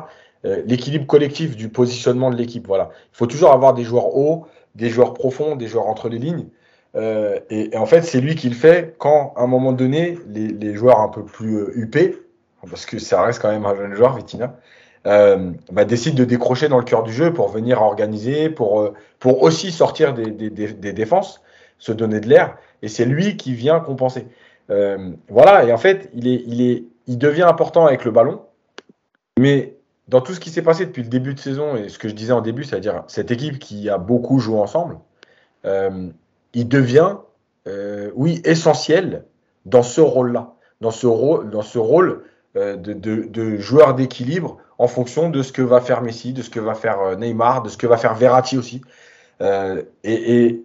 [0.42, 2.66] l'équilibre collectif du positionnement de l'équipe.
[2.66, 2.90] Voilà.
[3.12, 6.49] Il faut toujours avoir des joueurs hauts, des joueurs profonds, des joueurs entre les lignes.
[6.97, 10.74] Euh, et, en fait, c'est lui qui le fait quand, à un moment donné, les,
[10.74, 12.16] joueurs un peu plus euh, huppés,
[12.68, 14.57] parce que ça reste quand même un jeune joueur, Vitina,
[15.07, 18.95] euh, bah, décident de décrocher dans le cœur du jeu pour venir organiser, pour, euh,
[19.20, 21.41] pour aussi sortir des, des, des, défenses,
[21.78, 22.57] se donner de l'air.
[22.82, 24.26] Et c'est lui qui vient compenser.
[24.70, 28.43] Euh, voilà, et en fait, il, est, il, est, il devient important avec le ballon.
[29.39, 29.76] Mais
[30.09, 32.14] dans tout ce qui s'est passé depuis le début de saison, et ce que je
[32.14, 34.99] disais en début, c'est-à-dire cette équipe qui a beaucoup joué ensemble,
[36.55, 37.16] il devient,
[37.66, 39.24] euh, oui, essentiel
[39.66, 42.24] dans ce rôle-là, dans ce rôle, dans ce rôle
[42.57, 46.61] euh, de, joueur d'équilibre en fonction de ce que va faire Messi, de ce que
[46.61, 48.82] va faire euh, Neymar, de ce que va faire Verratti aussi.
[49.40, 50.64] Et, et,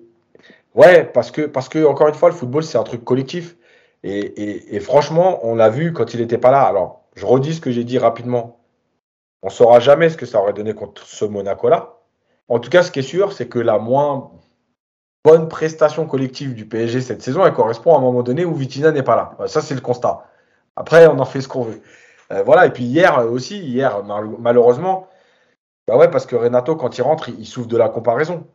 [0.76, 3.56] Ouais, parce que, parce que, encore une fois, le football, c'est un truc collectif.
[4.04, 6.64] Et, franchement, on l'a vu quand il n'était pas là.
[6.64, 8.60] Alors, je redis ce que j'ai dit rapidement.
[9.44, 12.00] On ne saura jamais ce que ça aurait donné contre ce Monaco-là.
[12.50, 14.32] En tout cas, ce qui est sûr, c'est que la moins
[15.24, 18.92] bonne prestation collective du PSG cette saison, elle correspond à un moment donné où Vitina
[18.92, 19.48] n'est pas là.
[19.48, 20.26] Ça, c'est le constat.
[20.76, 21.82] Après, on en fait ce qu'on veut.
[22.32, 24.04] Euh, voilà, et puis hier aussi, hier,
[24.40, 25.08] malheureusement,
[25.88, 28.46] bah ouais, parce que Renato, quand il rentre, il, souffre de la comparaison.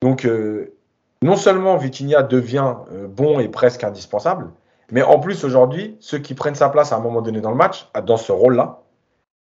[0.00, 0.74] Donc, euh,
[1.22, 4.50] non seulement Vitinha devient euh, bon et presque indispensable,
[4.92, 7.56] mais en plus, aujourd'hui, ceux qui prennent sa place à un moment donné dans le
[7.56, 8.82] match, dans ce rôle-là,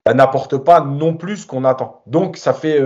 [0.05, 2.03] bah, n'apportent pas non plus ce qu'on attend.
[2.07, 2.81] Donc, ça fait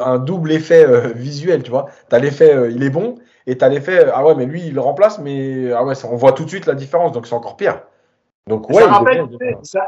[0.00, 1.86] un double effet visuel, tu vois.
[2.10, 4.74] Tu as l'effet, il est bon, et tu as l'effet, ah ouais, mais lui, il
[4.74, 7.56] le remplace, mais ah ouais, on voit tout de suite la différence, donc c'est encore
[7.56, 7.80] pire.
[8.48, 9.26] Donc, ça, rappelle,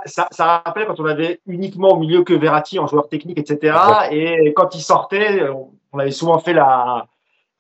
[0.05, 3.77] ça, rappelle quand on avait uniquement au milieu que Verratti en joueur technique, etc.
[4.11, 5.49] Et quand il sortait,
[5.93, 7.07] on avait souvent fait la,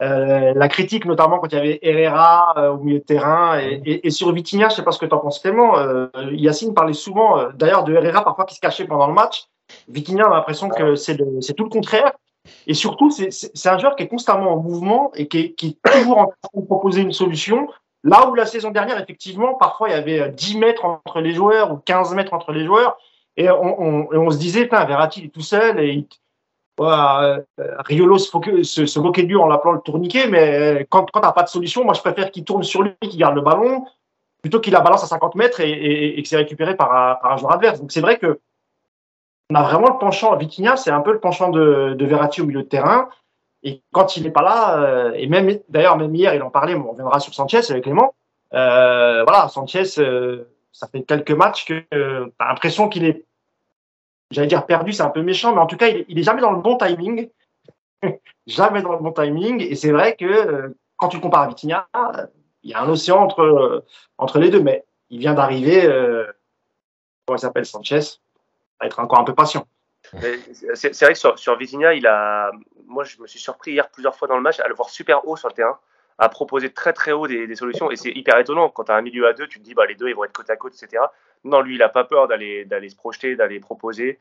[0.03, 3.59] euh, la critique, notamment quand il y avait Herrera euh, au milieu de terrain.
[3.59, 5.78] Et, sur Vitinha, je ne sais pas ce que tu en penses tellement.
[5.78, 9.44] Euh, Yacine parlait souvent, d'ailleurs, de Herrera parfois qui se cachait pendant le match.
[9.88, 12.12] Vitinha, on a l'impression que c'est tout le contraire.
[12.66, 16.18] Et surtout, c'est un joueur qui est constamment en mouvement et qui qui est toujours
[16.18, 17.68] en train de proposer une solution.
[18.03, 21.34] Là où la saison dernière, effectivement, parfois il y avait 10 euh, mètres entre les
[21.34, 22.96] joueurs ou 15 mètres entre les joueurs,
[23.36, 26.07] et on, se disait, Verratti est tout seul, et
[26.89, 31.26] euh, Riolo se, se, moquait de lui en l'appelant le tourniquet, mais quand, quand tu
[31.26, 33.85] n'as pas de solution, moi je préfère qu'il tourne sur lui, qu'il garde le ballon,
[34.41, 37.81] plutôt qu'il la balance à 50 mètres et, que c'est récupéré par, un joueur adverse.
[37.81, 38.41] Donc c'est vrai que
[39.51, 42.47] on a vraiment le penchant, Vitinha, c'est un peu le penchant de, de Verratti au
[42.47, 43.09] milieu de terrain.
[43.62, 46.74] Et quand il n'est pas là, euh, et même d'ailleurs même hier il en parlait,
[46.74, 48.14] on reviendra sur Sanchez avec Clément.
[48.55, 53.24] Euh, voilà, Sanchez, euh, ça fait quelques matchs que euh, tu as l'impression qu'il est,
[54.31, 56.41] j'allais dire perdu, c'est un peu méchant, mais en tout cas il, il est jamais
[56.41, 57.31] dans le bon timing,
[58.47, 59.61] jamais dans le bon timing.
[59.62, 61.89] Et c'est vrai que quand tu compares à Vitinha,
[62.62, 63.85] il y a un océan entre
[64.18, 65.83] entre les deux, mais il vient d'arriver.
[67.26, 68.01] comment il s'appelle Sanchez,
[68.81, 69.66] va être encore un peu patient.
[70.74, 72.51] C'est vrai que sur, sur il a,
[72.87, 75.26] moi, je me suis surpris hier plusieurs fois dans le match à le voir super
[75.26, 75.78] haut sur le terrain,
[76.18, 77.91] à proposer très très haut des, solutions.
[77.91, 78.68] Et c'est hyper étonnant.
[78.68, 80.24] Quand tu as un milieu à deux, tu te dis, bah, les deux, ils vont
[80.24, 81.03] être côte à côte, etc.
[81.45, 84.18] Non, lui, il n'a pas peur d'aller se projeter, d'aller proposer.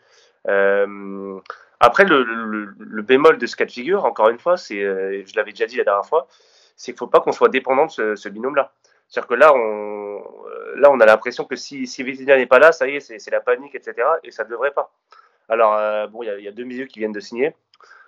[0.48, 1.40] Euh,
[1.80, 5.52] après, le, bémol de ce cas de figure, encore une fois, c'est, euh, je l'avais
[5.52, 6.28] déjà dit la dernière fois,
[6.76, 8.74] c'est qu'il ne faut pas qu'on soit dépendant de ce, binôme-là.
[9.08, 12.72] C'est-à-dire que là, on, euh, là, on a l'impression que si, si n'est pas là,
[12.72, 14.08] ça y est, c'est la panique, etc.
[14.24, 14.92] Et ça ne devrait pas.
[15.50, 17.56] Alors, bon, il y, y, a deux milieux qui viennent de signer.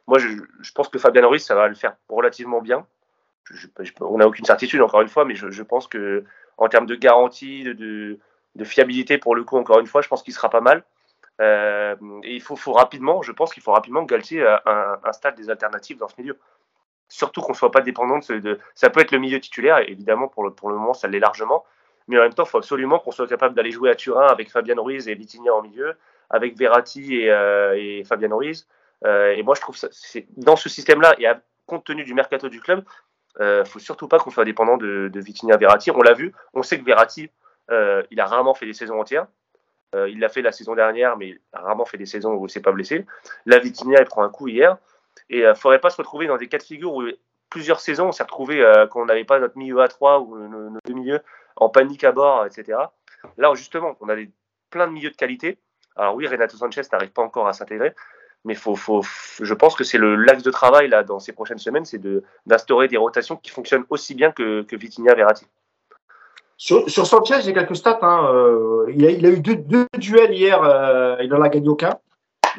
[0.07, 2.85] Moi, je, pense que Fabien Ruiz, ça va le faire relativement bien.
[4.01, 6.23] on n'a aucune certitude, encore une fois, mais je, pense que
[6.57, 8.19] en termes de garantie, de,
[8.63, 10.83] fiabilité, pour le coup, encore une fois, je pense qu'il sera pas mal.
[11.39, 14.45] Euh, et il faut, rapidement, je pense qu'il faut rapidement que Galtier
[15.03, 16.37] installe des alternatives dans ce milieu.
[17.09, 20.43] Surtout qu'on ne soit pas dépendant de, Ça peut être le milieu titulaire, évidemment, pour
[20.43, 21.65] le, pour le moment, ça l'est largement.
[22.07, 24.51] Mais en même temps, il faut absolument qu'on soit capable d'aller jouer à Turin avec
[24.51, 25.95] Fabien Ruiz et Vitinha en milieu,
[26.29, 28.67] avec Verratti et, euh, et Fabien Ruiz,
[29.05, 31.25] euh, et moi, je trouve c'est dans ce système-là, et
[31.65, 32.83] compte tenu du mercato du club,
[33.39, 35.91] il euh, faut surtout pas qu'on soit dépendant de, de Vitinha Verratti.
[35.91, 37.29] On l'a vu, on sait que Verratti,
[37.69, 39.27] euh, il a rarement fait des saisons entières.
[39.93, 42.49] il l'a fait la saison dernière, mais il a rarement fait des saisons où il
[42.49, 43.05] s'est pas blessé.
[43.45, 44.77] La Vitinha, il prend un coup hier.
[45.29, 47.03] Et il ne faudrait pas se retrouver dans des cas de figure où
[47.49, 50.77] plusieurs saisons, on s'est retrouvé quand on n'avait pas notre milieu à 3 ou nos,
[50.85, 51.19] deux milieux
[51.57, 52.77] en panique à bord, etc.
[53.37, 54.15] Là, justement, on a
[54.69, 55.59] plein de milieux de qualité.
[55.95, 57.93] Alors oui, Renato Sanchez n'arrive pas encore à s'intégrer,
[58.45, 61.85] mais faut, faut, je pense que c'est l'axe de travail là dans ces prochaines semaines,
[61.85, 62.01] c'est
[62.45, 65.45] d'instaurer des rotations qui fonctionnent aussi bien que, que Vitinha Verratti.
[66.63, 67.97] Sur, sur Sanchez, j'ai quelques stats.
[68.03, 68.29] Hein.
[68.31, 71.67] Euh, il, a, il, a, eu deux, deux duels hier, euh, il n'en a gagné
[71.67, 71.97] aucun.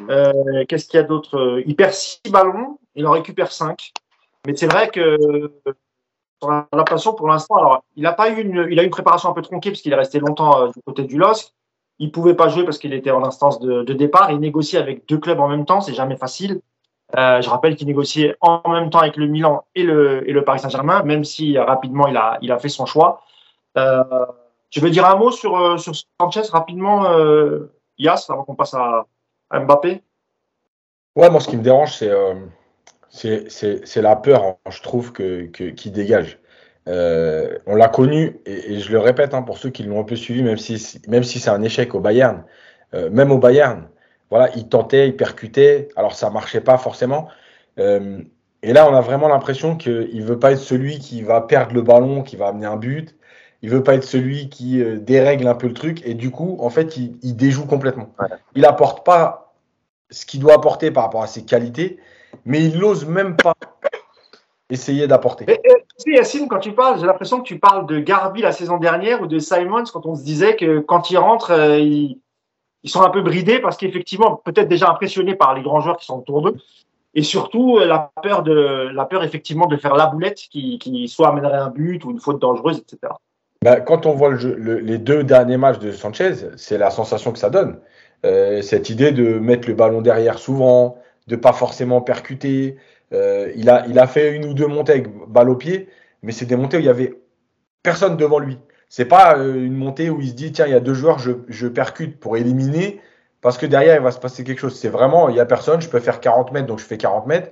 [0.09, 1.61] Euh, Qu'est-ce qu'il y a d'autre?
[1.65, 3.93] Il perd six ballons, il en récupère cinq.
[4.45, 5.49] Mais c'est vrai que
[6.41, 8.91] on a l'impression pour l'instant, alors il a pas eu une, il a eu une
[8.91, 11.53] préparation un peu tronquée parce qu'il est resté longtemps euh, du côté du LOSC.
[11.99, 14.31] Il pouvait pas jouer parce qu'il était en instance de, départ.
[14.31, 16.59] Il négociait avec deux clubs en même temps, c'est jamais facile.
[17.15, 20.43] Euh, je rappelle qu'il négociait en même temps avec le Milan et le, et le
[20.43, 23.21] Paris Saint-Germain, même si euh, rapidement il a, il a fait son choix.
[23.77, 24.03] Euh,
[24.69, 29.05] tu veux dire un mot sur, euh, Sanchez rapidement, euh, Yas, avant qu'on passe à,
[29.51, 30.01] Mbappé?
[31.15, 31.91] Ouais, moi ce qui me dérange,
[33.09, 36.39] c'est la peur, hein, je trouve, que, qui dégage.
[36.87, 40.41] On l'a connu, et, je le répète hein, pour ceux qui l'ont un peu suivi,
[40.41, 42.43] même si, même si c'est un échec au Bayern,
[42.93, 43.89] même au Bayern,
[44.31, 47.27] voilà, il tentait, il percutait, alors ça marchait pas forcément.
[47.77, 51.75] Et là, on a vraiment l'impression qu'il ne veut pas être celui qui va perdre
[51.75, 53.15] le ballon, qui va amener un but.
[53.63, 56.05] Il veut pas être celui qui dérègle un peu le truc.
[56.05, 58.13] Et du coup, en fait, il, déjoue complètement.
[58.55, 59.53] Il apporte pas
[60.13, 61.97] ce qu'il doit apporter par rapport à ses qualités,
[62.45, 63.53] mais il n'ose même pas
[64.69, 65.45] essayer d'apporter.
[65.45, 65.53] Tu
[65.97, 69.21] sais, Yacine, quand tu parles, j'ai l'impression que tu parles de Garby la saison dernière
[69.21, 72.19] ou de Simons quand on se disait que quand ils rentrent, euh, ils,
[72.85, 76.19] sont un peu bridés parce qu'effectivement, peut-être déjà impressionnés par les grands joueurs qui sont
[76.19, 76.57] autour d'eux.
[77.13, 81.07] Et surtout, euh, la peur, de, la peur effectivement de faire la boulette qui, qui
[81.07, 83.13] soit amènerait un but ou une faute dangereuse, etc.
[83.63, 87.39] Bah, quand on voit le les deux derniers matchs de Sanchez, c'est la sensation que
[87.39, 87.79] ça donne.
[88.25, 90.97] Euh, cette idée de mettre le ballon derrière souvent,
[91.27, 92.75] de pas forcément percuter.
[93.13, 95.87] Euh, il, a, il a fait une ou deux montées avec balle au pied,
[96.23, 97.17] mais c'est des montées où il y avait
[97.83, 98.59] personne devant lui.
[98.89, 101.19] C'est pas euh, une montée où il se dit tiens, il y a deux joueurs,
[101.19, 102.99] je, je, percute pour éliminer
[103.41, 104.77] parce que derrière il va se passer quelque chose.
[104.77, 107.27] C'est vraiment il y a personne, je peux faire 40 mètres donc je fais 40
[107.27, 107.51] mètres.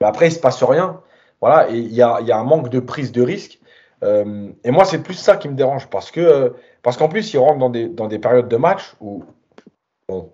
[0.00, 1.00] Mais après il se passe rien.
[1.40, 3.60] Voilà, et il y a, il y a un manque de prise de risque.
[4.04, 7.38] Euh, et moi, c'est plus ça qui me dérange parce que parce qu'en plus, il
[7.38, 9.24] rentre dans des, dans des périodes de match où,
[10.08, 10.30] bon,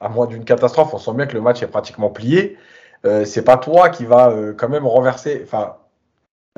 [0.00, 2.58] à moins d'une catastrophe, on sent bien que le match est pratiquement plié.
[3.06, 5.76] Euh, c'est pas toi qui va euh, quand même renverser, enfin,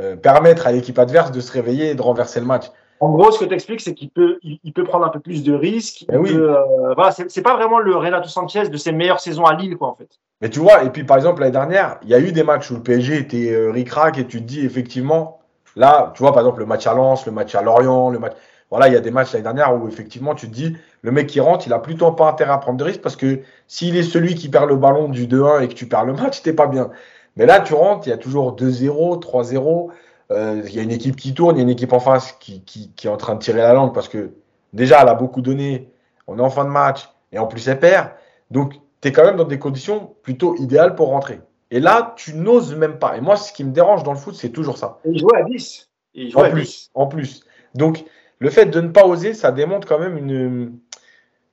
[0.01, 2.67] euh, permettre à l'équipe adverse de se réveiller et de renverser le match.
[2.99, 5.45] En gros, ce que tu expliques, c'est qu'il peut, il, peut prendre un peu plus
[5.45, 6.07] de risques.
[6.11, 6.33] Eh oui.
[6.33, 9.95] voilà, c'est pas vraiment le Renato Sanchez de ses meilleures saisons à Lille, quoi, en
[9.95, 10.09] fait.
[10.41, 12.71] Mais tu vois, et puis par exemple, l'année dernière, il y a eu des matchs
[12.71, 15.36] où le PSG était ric-rac et tu te dis effectivement,
[15.77, 18.33] là, tu vois, par exemple, le match à Lens, le match à Lorient, le match.
[18.71, 21.29] Voilà, il y a des matchs l'année dernière où effectivement tu te dis le mec
[21.29, 24.03] qui rentre, il a plutôt pas intérêt à prendre de risques parce que s'il est
[24.03, 26.67] celui qui perd le ballon du 2-1 et que tu perds le match, t'es pas
[26.67, 26.91] bien.
[27.37, 29.91] Mais là, tu rentres, il y a toujours 2-0, 3-0.
[30.33, 32.33] Euh, il y a une équipe qui tourne, il y a une équipe en face
[32.41, 34.33] qui, qui, qui, est en train de tirer la langue parce que
[34.73, 35.93] déjà, elle a beaucoup donné.
[36.27, 38.11] On est en fin de match et en plus, elle perd.
[38.51, 41.41] Donc, tu es quand même dans des conditions plutôt idéales pour rentrer.
[41.71, 43.17] Et là, tu n'oses même pas.
[43.17, 44.99] Et moi, ce qui me dérange dans le foot, c'est toujours ça.
[45.05, 45.89] il joue à 10.
[46.15, 47.45] Il en plus, en plus.
[47.75, 48.05] Donc,
[48.39, 50.79] le fait de ne pas oser, ça démontre quand même une.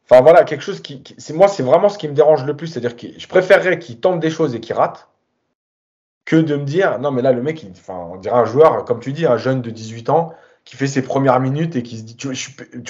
[0.06, 1.04] Enfin voilà, quelque chose qui.
[1.18, 2.68] c'est moi, c'est vraiment ce qui me dérange le plus.
[2.68, 5.10] C'est-à-dire que je préférerais qu'il tente des choses et qu'il rate
[6.26, 9.00] que de me dire non, mais là, le mec, enfin, on dirait un joueur, comme
[9.00, 10.34] tu dis, un jeune de 18 ans
[10.66, 12.16] qui fait ses premières minutes et qui se dit.
[12.16, 12.30] Tu,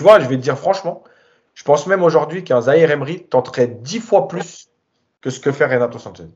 [0.02, 1.04] vois, je vais te dire franchement,
[1.54, 4.70] je pense même aujourd'hui qu'un Zahir Emery tenterait 10 fois plus
[5.22, 6.28] que ce que fait Renato Sanchez.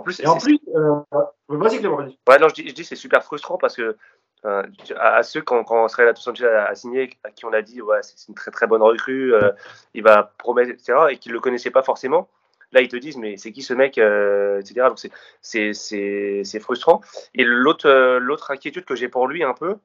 [0.00, 1.00] En plus, et en plus, euh,
[1.48, 2.18] vas-y Clément, vas-y.
[2.28, 3.96] Ouais, non, je dis, je dis c'est super frustrant parce que
[4.44, 8.34] à, ceux quand, quand Sanchez a, signé, à qui on a dit ouais, c'est une
[8.34, 9.50] très très bonne recrue, euh,
[9.94, 12.28] il va promettre, etc., et qu'ils ne le connaissaient pas forcément,
[12.72, 14.88] là ils te disent mais c'est qui ce mec, euh, etc.
[14.88, 14.98] Donc
[15.42, 17.00] c'est frustrant.
[17.34, 19.76] Et l'autre euh, l'autre inquiétude que j'ai pour lui un peu,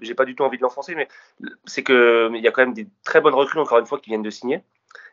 [0.00, 1.08] j'ai pas du tout envie de l'enfoncer, mais
[1.64, 4.22] c'est qu'il y a quand même des très bonnes recrues encore une fois qui viennent
[4.22, 4.62] de signer.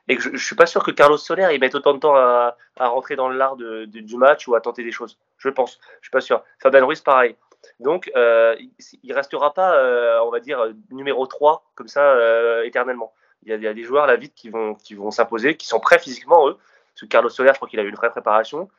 [0.07, 2.57] Et je, ne suis pas sûr que Carlos Soler il mette autant de temps à,
[2.77, 5.17] à rentrer dans l'art du match ou à tenter des choses.
[5.37, 6.43] Je pense, je suis pas sûr.
[6.59, 7.35] Fabien Ruiz pareil.
[7.79, 8.55] Donc, euh,
[9.03, 13.13] il restera pas, euh, on va dire, numéro 3 comme ça euh, éternellement.
[13.43, 15.99] Il y, a, des joueurs là vite qui vont, qui vont s'imposer, qui sont prêts
[15.99, 16.55] physiquement, eux.
[16.55, 18.69] Parce que Carlos Soler, je crois qu'il a eu une vraie préparation.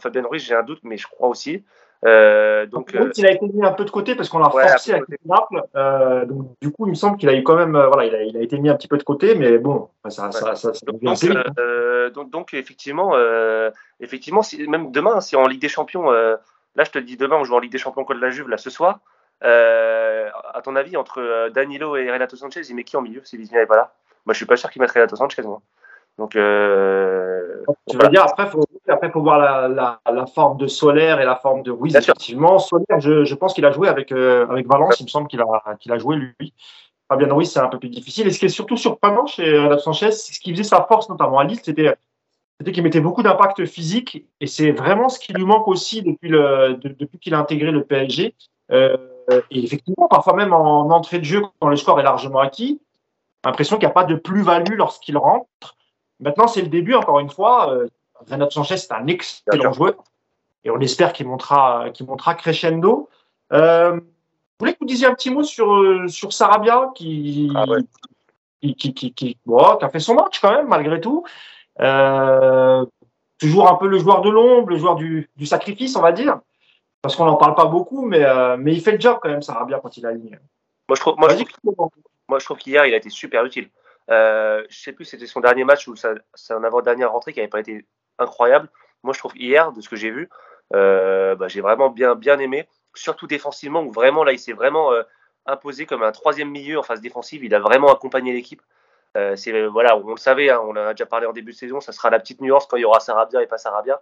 [0.00, 1.62] Fabien Ruiz, j'ai un doute, mais je crois aussi.
[2.02, 5.62] Donc, il a été mis un peu de côté parce qu'on l'a forcé avec Naples.
[6.26, 8.36] donc, du coup, il me semble qu'il a eu quand même, voilà, il a, il
[8.36, 11.20] a, été mis un petit peu de côté, mais bon, ça, ça, ça, donc,
[12.14, 13.14] donc, donc, effectivement,
[14.00, 16.10] effectivement, même demain, si en Ligue des Champions,
[16.76, 18.58] Là, je te dis, demain, on joue en Ligue des Champions contre la Juve, là,
[18.58, 19.00] ce soir.
[19.42, 23.22] Euh, à ton avis, entre euh, Danilo et Renato Sanchez, il met qui en milieu
[23.24, 23.94] si Vitinha n'est pas là?
[24.26, 25.62] Moi, je suis pas sûr qu'il mette Renato Sanchez, moi.
[26.18, 30.66] Donc, euh, tu veux dire, après, il faut, après, faut voir la, la, forme de
[30.66, 31.94] Solaire et la forme de Ruiz.
[31.94, 35.00] Effectivement, Solaire, je, je pense qu'il a joué avec, avec Valence.
[35.00, 36.52] Il me semble qu'il a, qu'il a joué, lui.
[37.08, 38.26] Fabien Ruiz, c'est un peu plus difficile.
[38.26, 41.38] Et ce qui est surtout surprenant chez Renato Sanchez, ce qui faisait sa force, notamment
[41.38, 41.94] à Lille, c'était
[42.58, 46.28] c'était qu'il mettait beaucoup d'impact physique et c'est vraiment ce qui lui manque aussi depuis,
[46.28, 48.34] le, depuis qu'il a intégré le PSG.
[48.72, 48.96] Euh,
[49.50, 52.80] et effectivement, parfois même en entrée de jeu, quand le score est largement acquis,
[53.44, 55.76] l'impression qu'il n'y a pas de plus-value lorsqu'il rentre.
[56.20, 57.72] Maintenant, c'est le début, encore une fois.
[57.72, 57.88] Euh,
[58.30, 59.94] Renato Sanchez, c'est un excellent joueur
[60.64, 63.08] et on espère qu'il montera, qu'il montera crescendo.
[63.52, 67.64] Euh, je voulais que vous disiez un petit mot sur, sur Sarabia qui, ah
[68.60, 71.24] qui, qui, qui, qui, bon, qui a fait son match quand même, malgré tout.
[71.80, 72.84] Euh,
[73.38, 76.40] toujours un peu le joueur de l'ombre, le joueur du, du, sacrifice, on va dire.
[77.02, 79.40] Parce qu'on n'en parle pas beaucoup, mais, euh, mais il fait le job quand même,
[79.66, 80.30] bien quand il a aligné.
[80.88, 81.90] Moi, je trouve, moi, je trouve,
[82.28, 83.68] moi, je trouve qu'hier, il a été super utile.
[84.10, 87.48] Euh, je sais plus, c'était son dernier match ou c'est un avant-dernière rentrée qui n'avait
[87.50, 87.84] pas été
[88.18, 88.68] incroyable.
[89.02, 90.28] Moi, je trouve hier, de ce que j'ai vu,
[90.74, 94.92] euh, bah, j'ai vraiment bien, bien aimé, surtout défensivement, où vraiment, là, il s'est vraiment
[94.92, 95.02] euh,
[95.46, 97.44] imposé comme un troisième milieu en phase défensive.
[97.44, 98.62] Il a vraiment accompagné l'équipe.
[99.16, 99.36] Euh,
[99.70, 101.92] voilà, on le savait, hein, on en a déjà parlé en début de saison, ça
[101.92, 104.00] sera la petite nuance quand il y aura Sarabia et pas Sarabia.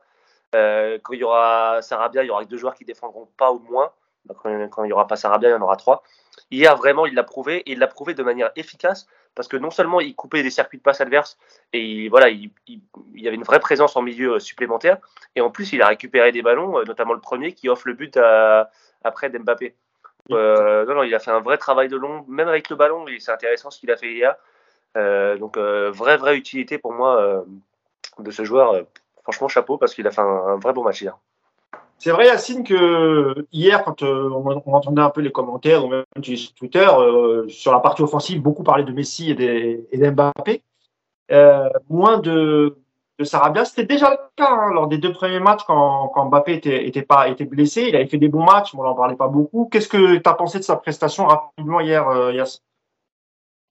[0.53, 3.93] Quand il y aura Sarabia, il y aura deux joueurs qui défendront pas ou moins.
[4.37, 6.03] Quand, il n'y aura pas Sarabia, il y en aura trois.
[6.51, 9.71] Hier, vraiment, il l'a prouvé et il l'a prouvé de manière efficace parce que non
[9.71, 11.39] seulement il coupait des circuits de passe adverses
[11.73, 12.51] et voilà, il,
[13.15, 14.99] y avait une vraie présence en milieu supplémentaire,
[15.35, 18.19] et en plus il a récupéré des ballons, notamment le premier qui offre le but
[19.03, 19.75] après d'Mbappé.
[20.31, 23.19] non, non, il a fait un vrai travail de long, même avec le ballon, et
[23.19, 24.37] c'est intéressant ce qu'il a fait hier.
[25.39, 27.45] donc vraie vraie utilité pour moi
[28.19, 28.85] de ce joueur.
[29.23, 31.19] franchement chapeau parce qu'il a fait un, vrai bon match hier.
[31.99, 36.05] C'est vrai, Yacine, que hier, quand euh, on, entendait un peu les commentaires, ou même
[36.23, 40.63] sur Twitter, euh, sur la partie offensive, beaucoup parlaient de Messi et d'Mbappé.
[41.33, 42.77] Euh, moins de,
[43.19, 43.65] de Sarabia.
[43.65, 47.47] C'était déjà le cas hein, lors des deux premiers matchs quand, Mbappé était, pas, était
[47.47, 47.87] blessé.
[47.89, 49.69] Il avait fait des bons matchs, mais on n'en parlait pas beaucoup.
[49.73, 52.61] Qu'est-ce que tu as pensé de sa prestation rapidement hier, Yacine?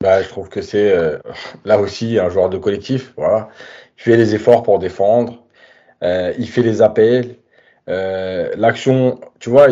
[0.02, 1.22] Bah, je trouve que c'est
[1.66, 3.14] là aussi un joueur de collectif.
[3.16, 3.50] Voilà.
[3.98, 5.44] Il fait les efforts pour défendre,
[6.02, 7.38] il fait les appels,
[7.88, 9.68] l'action, tu vois,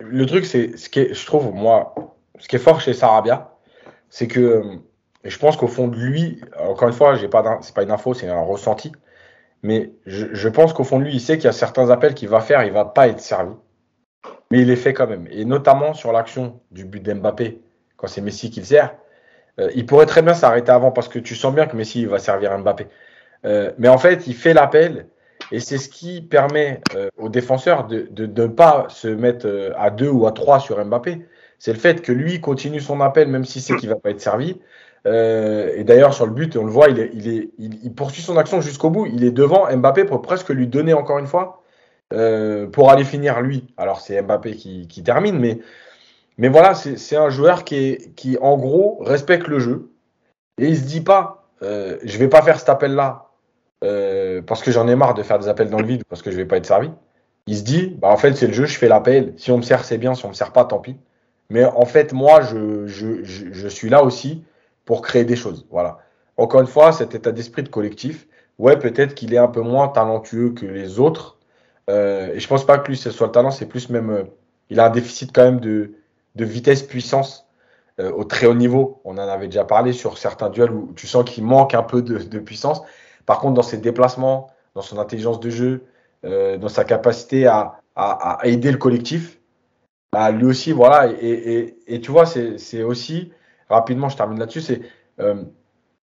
[0.00, 1.94] le truc, c'est ce qui est, je trouve, moi,
[2.38, 3.56] ce qui est fort chez Sarabia,
[4.10, 4.80] c'est que
[5.24, 8.14] je pense qu'au fond de lui, encore une fois, j'ai pas, c'est pas une info,
[8.14, 8.92] c'est un ressenti,
[9.62, 12.28] mais je, pense qu'au fond de lui, il sait qu'il y a certains appels qu'il
[12.28, 13.52] va faire, il va pas être servi,
[14.50, 15.26] mais il les fait quand même.
[15.30, 17.60] Et notamment sur l'action du but d'Mbappé,
[17.96, 18.94] quand c'est Messi qui le sert,
[19.58, 22.18] euh, il pourrait très bien s'arrêter avant parce que tu sens bien que Messi va
[22.18, 22.86] servir Mbappé.
[23.44, 25.08] Euh, mais en fait, il fait l'appel
[25.52, 29.90] et c'est ce qui permet euh, aux défenseurs de ne pas se mettre euh, à
[29.90, 31.24] deux ou à trois sur Mbappé.
[31.58, 34.10] C'est le fait que lui continue son appel, même si c'est qu'il ne va pas
[34.10, 34.60] être servi.
[35.06, 38.22] Euh, et d'ailleurs, sur le but, on le voit, il, est, il, est, il, poursuit
[38.22, 39.06] son action jusqu'au bout.
[39.06, 41.62] Il est devant Mbappé pour presque lui donner encore une fois
[42.72, 43.66] pour aller finir lui.
[43.76, 45.58] Alors, c'est Mbappé qui, qui, termine, mais,
[46.38, 49.90] mais voilà, c'est un joueur qui, est, qui, en gros, respecte le jeu.
[50.58, 53.25] Et il se dit pas, je vais pas faire cet appel-là
[53.86, 56.30] euh, parce que j'en ai marre de faire des appels dans le vide parce que
[56.30, 56.90] je vais pas être servi.
[57.46, 59.34] Il se dit, bah en fait c'est le jeu, je fais l'appel.
[59.36, 60.96] Si on me sert c'est bien, si on me sert pas tant pis.
[61.50, 64.42] Mais en fait moi je, je, je, suis là aussi
[64.84, 65.66] pour créer des choses.
[65.70, 65.98] Voilà.
[66.36, 68.26] Encore une fois cet état d'esprit de collectif.
[68.58, 71.38] Ouais peut-être qu'il est un peu moins talentueux que les autres.
[71.88, 74.24] Euh, et je pense pas que lui ce soit le talent, c'est plus même euh,
[74.70, 75.92] il a un déficit quand même de,
[76.34, 77.44] de vitesse puissance
[77.98, 79.00] au très haut niveau.
[79.04, 82.02] On en avait déjà parlé sur certains duels où tu sens qu'il manque un peu
[82.02, 82.82] de puissance.
[83.26, 85.84] Par contre, dans ses déplacements, dans son intelligence de jeu,
[86.24, 89.38] euh, dans sa capacité à, à, à, aider le collectif,
[90.12, 91.12] bah, lui aussi, voilà.
[91.20, 93.32] Et, et, et tu vois, c'est aussi,
[93.68, 94.80] rapidement, je termine là-dessus, c'est
[95.20, 95.42] euh,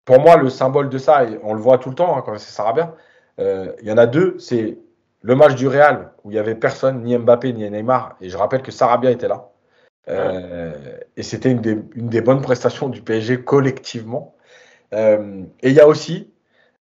[0.04, 2.38] pour moi le symbole de ça, et on le voit tout le temps hein, quand
[2.38, 2.94] c'est Sarabia,
[3.38, 4.78] euh, il y en a deux, c'est
[5.22, 8.36] le match du Real où il n'y avait personne, ni Mbappé, ni Neymar, et je
[8.36, 9.50] rappelle que Sarabia était là.
[10.08, 10.72] Euh,
[11.16, 14.36] et c'était une des, une des bonnes prestations du PSG collectivement.
[14.94, 16.30] Euh, et il y a aussi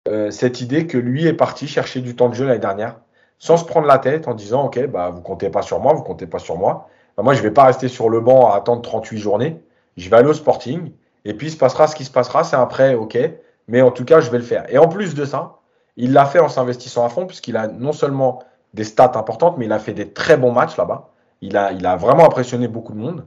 [0.08, 2.98] euh, cette idée que lui est parti chercher du temps de jeu l'année dernière,
[3.38, 6.04] sans se prendre la tête en disant ok bah vous comptez pas sur moi, vous
[6.04, 6.90] comptez pas sur moi.
[7.18, 9.62] Bah, moi je vais pas rester sur le banc à attendre 38 journées.
[9.98, 10.92] Je vais aller au Sporting
[11.26, 12.44] et puis il se passera ce qui se passera.
[12.44, 13.18] C'est un prêt ok,
[13.68, 14.66] mais en tout cas je vais le faire.
[14.74, 15.60] Et en plus de ça,
[15.98, 18.40] il l'a fait en s'investissant à fond puisqu'il a non seulement
[18.74, 21.10] des stats importantes, mais il a fait des très bons matchs là-bas.
[21.42, 23.26] Il a, il a vraiment impressionné beaucoup de monde.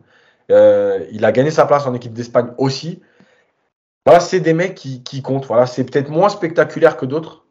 [0.50, 3.00] Euh, il a gagné sa place en équipe d'Espagne aussi.
[4.06, 5.46] Voilà, c'est des mecs qui, qui comptent.
[5.46, 7.44] Voilà, c'est peut-être moins spectaculaire que d'autres,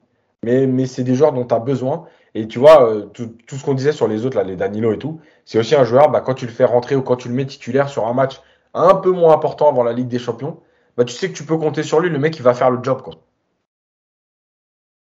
[0.44, 2.06] mais, mais c'est des joueurs dont tu as besoin.
[2.36, 4.92] Et tu vois, euh, tout, tout ce qu'on disait sur les autres, là, les Danilo
[4.94, 7.28] et tout, c'est aussi un joueur, bah, quand tu le fais rentrer ou quand tu
[7.28, 8.42] le mets titulaire sur un match
[8.74, 10.60] un peu moins important avant la Ligue des Champions,
[10.98, 12.84] bah, tu sais que tu peux compter sur lui, le mec, il va faire le
[12.84, 13.02] job.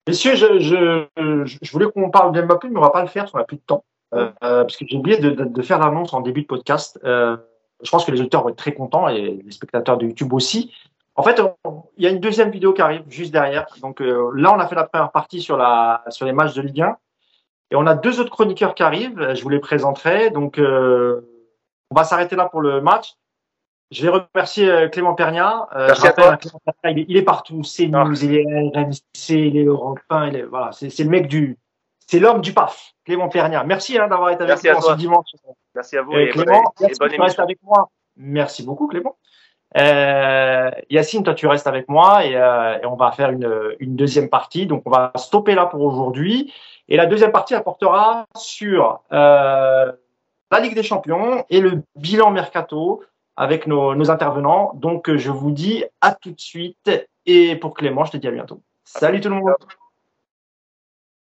[0.07, 0.59] Messieurs, je,
[1.17, 3.57] je, voulais qu'on parle d'Mbappé, mais on va pas le faire, parce qu'on n'a plus
[3.57, 3.83] de temps.
[4.13, 6.99] Euh, euh, parce que j'ai oublié de, de, de faire l'annonce en début de podcast.
[7.03, 10.71] Je pense que les auditeurs vont être très contents et les spectateurs de YouTube aussi.
[11.15, 11.41] En fait,
[11.97, 13.65] il y a une deuxième vidéo qui arrive juste derrière.
[13.81, 16.61] Donc euh, là, on a fait la première partie sur, la, sur les matchs de
[16.61, 16.97] Ligue 1.
[17.71, 19.33] Et on a deux autres chroniqueurs qui arrivent.
[19.33, 20.29] Je vous les présenterai.
[20.29, 21.21] Donc, euh,
[21.89, 23.15] on va s'arrêter là pour le match.
[23.91, 25.67] Je vais remercier euh, Clément Pernia.
[25.75, 26.37] Merci à toi.
[26.37, 27.63] Clément il, est, il, est, partout.
[27.63, 28.13] C'est nous, ah.
[28.21, 31.57] il est RMC, il est Europe 1, il est, voilà, c'est le mec du,
[32.07, 33.63] c'est l'homme du PAF, Clément Pernia.
[33.63, 35.27] Merci hein, d'avoir été avec moi ce dimanche.
[35.75, 36.13] Merci à vous.
[36.13, 37.89] et Clément, merci et bonne avec moi.
[38.17, 39.17] Merci beaucoup, Clément.
[39.77, 43.95] Euh, Yacine, toi tu restes avec moi et, euh, et on va faire une, une,
[43.95, 44.65] deuxième partie.
[44.65, 46.53] Donc on va stopper là pour aujourd'hui.
[46.89, 49.91] Et la deuxième partie apportera sur euh,
[50.51, 53.01] la Ligue des Champions et le bilan mercato
[53.37, 54.73] avec nos, nos, intervenants.
[54.75, 57.07] Donc je vous dis à tout de suite.
[57.25, 58.61] Et pour Clément, je te dis à bientôt.
[58.83, 59.53] Salut tout le monde.